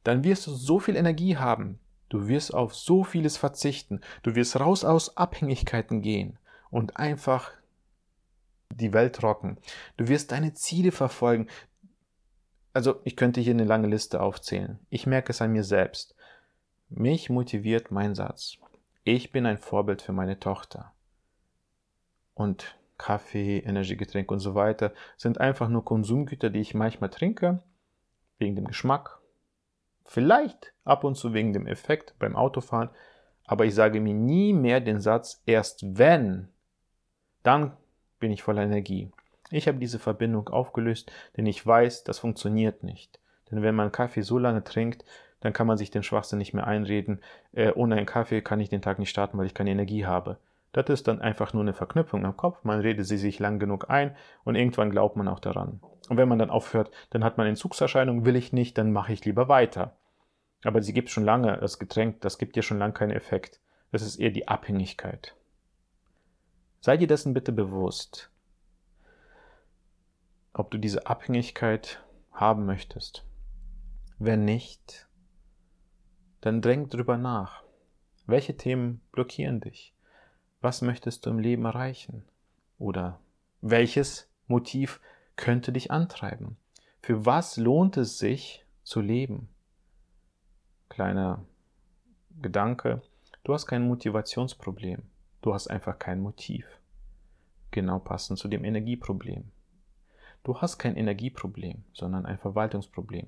dann 0.03 0.23
wirst 0.23 0.47
du 0.47 0.51
so 0.51 0.79
viel 0.79 0.95
Energie 0.95 1.37
haben. 1.37 1.77
Du 2.09 2.27
wirst 2.27 2.51
auf 2.51 2.73
so 2.75 3.03
vieles 3.03 3.37
verzichten. 3.37 4.01
Du 4.23 4.33
wirst 4.33 4.59
raus 4.59 4.83
aus 4.83 5.15
Abhängigkeiten 5.15 6.01
gehen 6.01 6.37
und 6.73 6.97
einfach 6.97 7.51
die 8.73 8.93
Welt 8.93 9.21
rocken. 9.21 9.57
Du 9.95 10.07
wirst 10.07 10.31
deine 10.31 10.55
Ziele 10.55 10.91
verfolgen. 10.91 11.47
Also 12.73 12.99
ich 13.03 13.15
könnte 13.15 13.41
hier 13.41 13.53
eine 13.53 13.63
lange 13.63 13.87
Liste 13.87 14.19
aufzählen. 14.19 14.79
Ich 14.89 15.05
merke 15.05 15.31
es 15.31 15.41
an 15.41 15.51
mir 15.51 15.63
selbst. 15.63 16.15
Mich 16.89 17.29
motiviert 17.29 17.91
mein 17.91 18.15
Satz. 18.15 18.57
Ich 19.03 19.31
bin 19.31 19.45
ein 19.45 19.59
Vorbild 19.59 20.01
für 20.01 20.13
meine 20.13 20.39
Tochter. 20.39 20.93
Und 22.33 22.75
Kaffee, 22.97 23.59
Energiegetränke 23.59 24.33
und 24.33 24.39
so 24.39 24.55
weiter 24.55 24.93
sind 25.15 25.39
einfach 25.39 25.69
nur 25.69 25.85
Konsumgüter, 25.85 26.49
die 26.49 26.61
ich 26.61 26.73
manchmal 26.73 27.11
trinke, 27.11 27.61
wegen 28.39 28.55
dem 28.55 28.65
Geschmack. 28.65 29.19
Vielleicht 30.05 30.73
ab 30.85 31.03
und 31.03 31.15
zu 31.15 31.33
wegen 31.33 31.53
dem 31.53 31.67
Effekt 31.67 32.15
beim 32.17 32.35
Autofahren, 32.35 32.89
aber 33.45 33.65
ich 33.65 33.75
sage 33.75 33.99
mir 34.01 34.15
nie 34.15 34.53
mehr 34.53 34.81
den 34.81 34.99
Satz, 34.99 35.43
erst 35.45 35.83
wenn, 35.99 36.49
dann 37.43 37.73
bin 38.19 38.31
ich 38.31 38.43
voller 38.43 38.63
Energie. 38.63 39.11
Ich 39.51 39.67
habe 39.67 39.77
diese 39.77 39.99
Verbindung 39.99 40.49
aufgelöst, 40.49 41.11
denn 41.37 41.45
ich 41.45 41.65
weiß, 41.65 42.03
das 42.03 42.19
funktioniert 42.19 42.83
nicht. 42.83 43.19
Denn 43.51 43.61
wenn 43.61 43.75
man 43.75 43.91
Kaffee 43.91 44.21
so 44.21 44.39
lange 44.39 44.63
trinkt, 44.63 45.05
dann 45.41 45.53
kann 45.53 45.67
man 45.67 45.77
sich 45.77 45.91
den 45.91 46.03
Schwachsinn 46.03 46.39
nicht 46.39 46.53
mehr 46.53 46.65
einreden. 46.65 47.21
Äh, 47.51 47.71
ohne 47.73 47.95
einen 47.95 48.05
Kaffee 48.05 48.41
kann 48.41 48.59
ich 48.59 48.69
den 48.69 48.81
Tag 48.81 48.97
nicht 48.97 49.09
starten, 49.09 49.37
weil 49.37 49.45
ich 49.45 49.53
keine 49.53 49.71
Energie 49.71 50.05
habe. 50.05 50.37
Das 50.71 50.87
ist 50.87 51.07
dann 51.07 51.21
einfach 51.21 51.53
nur 51.53 51.61
eine 51.61 51.73
Verknüpfung 51.73 52.25
im 52.25 52.35
Kopf. 52.35 52.63
Man 52.63 52.79
redet 52.79 53.05
sie 53.05 53.17
sich 53.17 53.39
lang 53.39 53.59
genug 53.59 53.89
ein 53.89 54.15
und 54.43 54.55
irgendwann 54.55 54.89
glaubt 54.89 55.17
man 55.17 55.27
auch 55.27 55.39
daran. 55.39 55.81
Und 56.09 56.17
wenn 56.17 56.29
man 56.29 56.39
dann 56.39 56.49
aufhört, 56.49 56.89
dann 57.11 57.23
hat 57.23 57.37
man 57.37 57.45
Entzugserscheinungen, 57.45 58.25
will 58.25 58.35
ich 58.35 58.53
nicht, 58.53 58.77
dann 58.77 58.91
mache 58.91 59.13
ich 59.13 59.23
lieber 59.25 59.49
weiter. 59.49 59.95
Aber 60.63 60.81
sie 60.81 60.93
gibt 60.93 61.09
schon 61.09 61.25
lange, 61.25 61.57
das 61.57 61.77
Getränk, 61.77 62.21
das 62.21 62.37
gibt 62.37 62.55
dir 62.55 62.63
schon 62.63 62.79
lange 62.79 62.93
keinen 62.93 63.11
Effekt. 63.11 63.59
Das 63.91 64.01
ist 64.01 64.15
eher 64.15 64.31
die 64.31 64.47
Abhängigkeit. 64.47 65.35
Sei 66.85 66.97
dir 66.97 67.07
dessen 67.07 67.33
bitte 67.33 67.53
bewusst, 67.53 68.29
ob 70.51 70.69
du 70.69 70.77
diese 70.77 71.07
Abhängigkeit 71.07 72.03
haben 72.33 72.65
möchtest. 72.65 73.25
Wenn 74.19 74.43
nicht, 74.43 75.07
dann 76.41 76.61
denk 76.61 76.89
drüber 76.89 77.17
nach. 77.17 77.63
Welche 78.25 78.57
Themen 78.57 78.99
blockieren 79.13 79.61
dich? 79.61 79.95
Was 80.59 80.81
möchtest 80.81 81.25
du 81.25 81.29
im 81.29 81.39
Leben 81.39 81.63
erreichen? 81.63 82.25
Oder 82.79 83.21
welches 83.61 84.29
Motiv 84.47 84.99
könnte 85.37 85.71
dich 85.71 85.89
antreiben? 85.89 86.57
Für 87.01 87.25
was 87.25 87.55
lohnt 87.55 87.95
es 87.95 88.17
sich 88.17 88.65
zu 88.83 88.99
leben? 88.99 89.47
Kleiner 90.89 91.45
Gedanke, 92.41 93.01
du 93.45 93.53
hast 93.53 93.67
kein 93.67 93.87
Motivationsproblem, 93.87 95.03
du 95.43 95.53
hast 95.53 95.67
einfach 95.67 95.99
kein 95.99 96.21
Motiv. 96.21 96.65
Genau 97.71 97.99
passend 97.99 98.39
zu 98.39 98.47
dem 98.47 98.65
Energieproblem. 98.65 99.51
Du 100.43 100.59
hast 100.59 100.77
kein 100.77 100.95
Energieproblem, 100.95 101.83
sondern 101.93 102.25
ein 102.25 102.37
Verwaltungsproblem. 102.37 103.27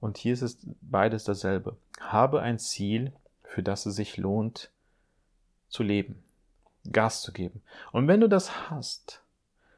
Und 0.00 0.16
hier 0.16 0.32
ist 0.32 0.42
es 0.42 0.58
beides 0.80 1.24
dasselbe. 1.24 1.76
Habe 2.00 2.40
ein 2.40 2.58
Ziel, 2.58 3.12
für 3.42 3.62
das 3.62 3.86
es 3.86 3.96
sich 3.96 4.16
lohnt 4.16 4.70
zu 5.68 5.82
leben. 5.82 6.22
Gas 6.90 7.22
zu 7.22 7.32
geben. 7.32 7.62
Und 7.92 8.08
wenn 8.08 8.20
du 8.20 8.28
das 8.28 8.70
hast, 8.70 9.22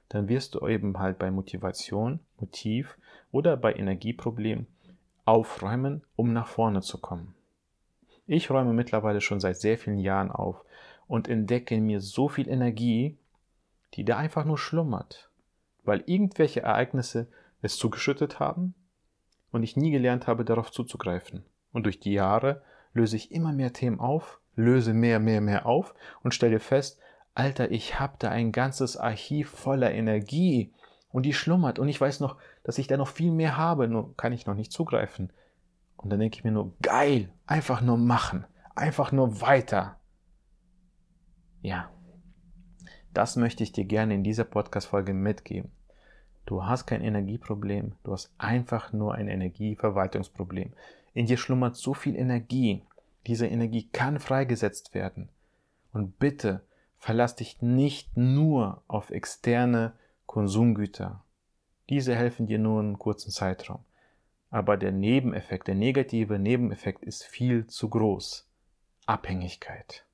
dann 0.08 0.28
wirst 0.28 0.54
du 0.54 0.66
eben 0.66 0.98
halt 0.98 1.18
bei 1.18 1.30
Motivation, 1.30 2.20
Motiv 2.38 2.98
oder 3.32 3.56
bei 3.56 3.74
Energieproblemen 3.74 4.66
aufräumen, 5.24 6.02
um 6.16 6.32
nach 6.32 6.48
vorne 6.48 6.82
zu 6.82 6.98
kommen. 6.98 7.34
Ich 8.26 8.50
räume 8.50 8.72
mittlerweile 8.72 9.20
schon 9.20 9.40
seit 9.40 9.56
sehr 9.56 9.76
vielen 9.78 9.98
Jahren 9.98 10.30
auf 10.30 10.64
und 11.10 11.26
entdecke 11.26 11.74
in 11.74 11.86
mir 11.86 12.00
so 12.00 12.28
viel 12.28 12.48
Energie, 12.48 13.18
die 13.94 14.04
da 14.04 14.16
einfach 14.16 14.44
nur 14.44 14.58
schlummert, 14.58 15.28
weil 15.82 16.04
irgendwelche 16.06 16.62
Ereignisse 16.62 17.26
es 17.62 17.76
zugeschüttet 17.76 18.38
haben 18.38 18.76
und 19.50 19.64
ich 19.64 19.76
nie 19.76 19.90
gelernt 19.90 20.28
habe, 20.28 20.44
darauf 20.44 20.70
zuzugreifen. 20.70 21.44
Und 21.72 21.86
durch 21.86 21.98
die 21.98 22.12
Jahre 22.12 22.62
löse 22.92 23.16
ich 23.16 23.32
immer 23.32 23.52
mehr 23.52 23.72
Themen 23.72 23.98
auf, 23.98 24.40
löse 24.54 24.94
mehr, 24.94 25.18
mehr, 25.18 25.40
mehr 25.40 25.66
auf 25.66 25.96
und 26.22 26.32
stelle 26.32 26.60
fest, 26.60 27.00
Alter, 27.34 27.72
ich 27.72 27.98
habe 27.98 28.14
da 28.20 28.30
ein 28.30 28.52
ganzes 28.52 28.96
Archiv 28.96 29.50
voller 29.50 29.90
Energie 29.90 30.72
und 31.10 31.26
die 31.26 31.34
schlummert 31.34 31.80
und 31.80 31.88
ich 31.88 32.00
weiß 32.00 32.20
noch, 32.20 32.36
dass 32.62 32.78
ich 32.78 32.86
da 32.86 32.96
noch 32.96 33.08
viel 33.08 33.32
mehr 33.32 33.56
habe, 33.56 33.88
nur 33.88 34.16
kann 34.16 34.32
ich 34.32 34.46
noch 34.46 34.54
nicht 34.54 34.70
zugreifen. 34.70 35.32
Und 35.96 36.10
dann 36.10 36.20
denke 36.20 36.36
ich 36.38 36.44
mir 36.44 36.52
nur, 36.52 36.72
geil, 36.82 37.30
einfach 37.46 37.80
nur 37.80 37.98
machen, 37.98 38.46
einfach 38.76 39.10
nur 39.10 39.40
weiter. 39.40 39.99
Ja, 41.62 41.90
das 43.12 43.36
möchte 43.36 43.62
ich 43.62 43.72
dir 43.72 43.84
gerne 43.84 44.14
in 44.14 44.24
dieser 44.24 44.44
Podcast-Folge 44.44 45.14
mitgeben. 45.14 45.70
Du 46.46 46.64
hast 46.64 46.86
kein 46.86 47.02
Energieproblem, 47.02 47.92
du 48.02 48.12
hast 48.12 48.32
einfach 48.38 48.92
nur 48.92 49.14
ein 49.14 49.28
Energieverwaltungsproblem. 49.28 50.72
In 51.12 51.26
dir 51.26 51.36
schlummert 51.36 51.76
so 51.76 51.94
viel 51.94 52.16
Energie 52.16 52.82
diese 53.26 53.46
Energie 53.46 53.88
kann 53.92 54.18
freigesetzt 54.18 54.94
werden. 54.94 55.28
Und 55.92 56.18
bitte 56.18 56.62
verlass 56.98 57.36
dich 57.36 57.60
nicht 57.60 58.16
nur 58.16 58.82
auf 58.88 59.10
externe 59.10 59.92
Konsumgüter. 60.26 61.22
Diese 61.88 62.14
helfen 62.14 62.46
dir 62.46 62.58
nur 62.58 62.80
einen 62.80 62.98
kurzen 62.98 63.30
Zeitraum. 63.30 63.80
Aber 64.50 64.76
der 64.76 64.92
Nebeneffekt, 64.92 65.68
der 65.68 65.74
negative 65.74 66.38
Nebeneffekt 66.38 67.04
ist 67.04 67.24
viel 67.24 67.66
zu 67.66 67.88
groß. 67.88 68.48
Abhängigkeit. 69.06 70.04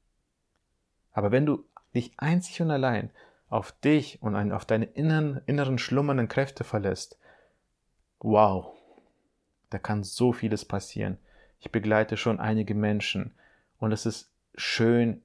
Aber 1.16 1.32
wenn 1.32 1.46
du 1.46 1.64
dich 1.94 2.12
einzig 2.18 2.60
und 2.60 2.70
allein 2.70 3.10
auf 3.48 3.72
dich 3.72 4.20
und 4.20 4.52
auf 4.52 4.66
deine 4.66 4.84
inneren, 4.84 5.40
inneren 5.46 5.78
schlummernden 5.78 6.28
Kräfte 6.28 6.62
verlässt, 6.62 7.18
wow, 8.20 8.74
da 9.70 9.78
kann 9.78 10.04
so 10.04 10.34
vieles 10.34 10.66
passieren. 10.66 11.16
Ich 11.58 11.72
begleite 11.72 12.18
schon 12.18 12.38
einige 12.38 12.74
Menschen 12.74 13.34
und 13.78 13.92
es 13.92 14.04
ist 14.04 14.30
schön, 14.56 15.22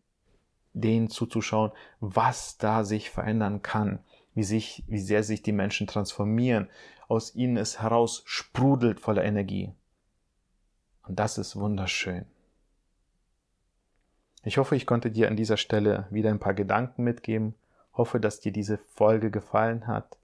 denen 0.71 1.10
zuzuschauen, 1.10 1.71
was 1.99 2.58
da 2.58 2.86
sich 2.86 3.10
verändern 3.10 3.62
kann, 3.62 3.99
wie 4.34 4.43
sich, 4.43 4.86
wie 4.88 4.99
sehr 4.99 5.23
sich 5.23 5.43
die 5.43 5.51
Menschen 5.51 5.88
transformieren, 5.88 6.69
aus 7.10 7.36
ihnen 7.36 7.58
es 7.58 7.82
heraus 7.82 8.23
sprudelt 8.25 9.01
voller 9.01 9.25
Energie. 9.25 9.73
Und 11.06 11.19
das 11.19 11.38
ist 11.38 11.58
wunderschön. 11.58 12.25
Ich 14.43 14.58
hoffe, 14.58 14.75
ich 14.75 14.88
konnte 14.88 15.12
dir 15.12 15.27
an 15.27 15.36
dieser 15.36 15.58
Stelle 15.58 16.08
wieder 16.10 16.30
ein 16.30 16.39
paar 16.39 16.54
Gedanken 16.54 17.04
mitgeben, 17.04 17.54
hoffe, 17.93 18.19
dass 18.19 18.39
dir 18.39 18.51
diese 18.51 18.77
Folge 18.77 19.30
gefallen 19.30 19.88
hat, 19.88 20.17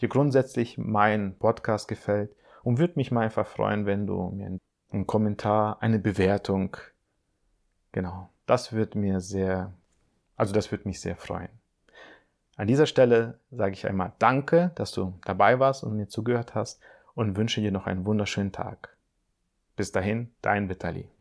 dir 0.00 0.08
grundsätzlich 0.08 0.78
mein 0.78 1.34
Podcast 1.38 1.88
gefällt 1.88 2.34
und 2.62 2.78
würde 2.78 2.94
mich 2.96 3.10
mal 3.10 3.22
einfach 3.22 3.46
freuen, 3.46 3.86
wenn 3.86 4.06
du 4.06 4.30
mir 4.30 4.58
ein 4.92 5.06
Kommentar, 5.06 5.82
eine 5.82 5.98
Bewertung. 5.98 6.76
Genau, 7.90 8.28
das 8.46 8.72
wird 8.72 8.94
mir 8.94 9.20
sehr, 9.20 9.72
also 10.36 10.52
das 10.52 10.70
wird 10.70 10.86
mich 10.86 11.00
sehr 11.00 11.16
freuen. 11.16 11.48
An 12.56 12.68
dieser 12.68 12.86
Stelle 12.86 13.38
sage 13.50 13.72
ich 13.72 13.86
einmal 13.86 14.12
Danke, 14.18 14.70
dass 14.74 14.92
du 14.92 15.14
dabei 15.24 15.58
warst 15.58 15.82
und 15.82 15.96
mir 15.96 16.08
zugehört 16.08 16.54
hast 16.54 16.80
und 17.14 17.36
wünsche 17.36 17.60
dir 17.60 17.72
noch 17.72 17.86
einen 17.86 18.06
wunderschönen 18.06 18.52
Tag. 18.52 18.96
Bis 19.74 19.90
dahin, 19.90 20.30
dein 20.42 20.68
Vitali. 20.68 21.11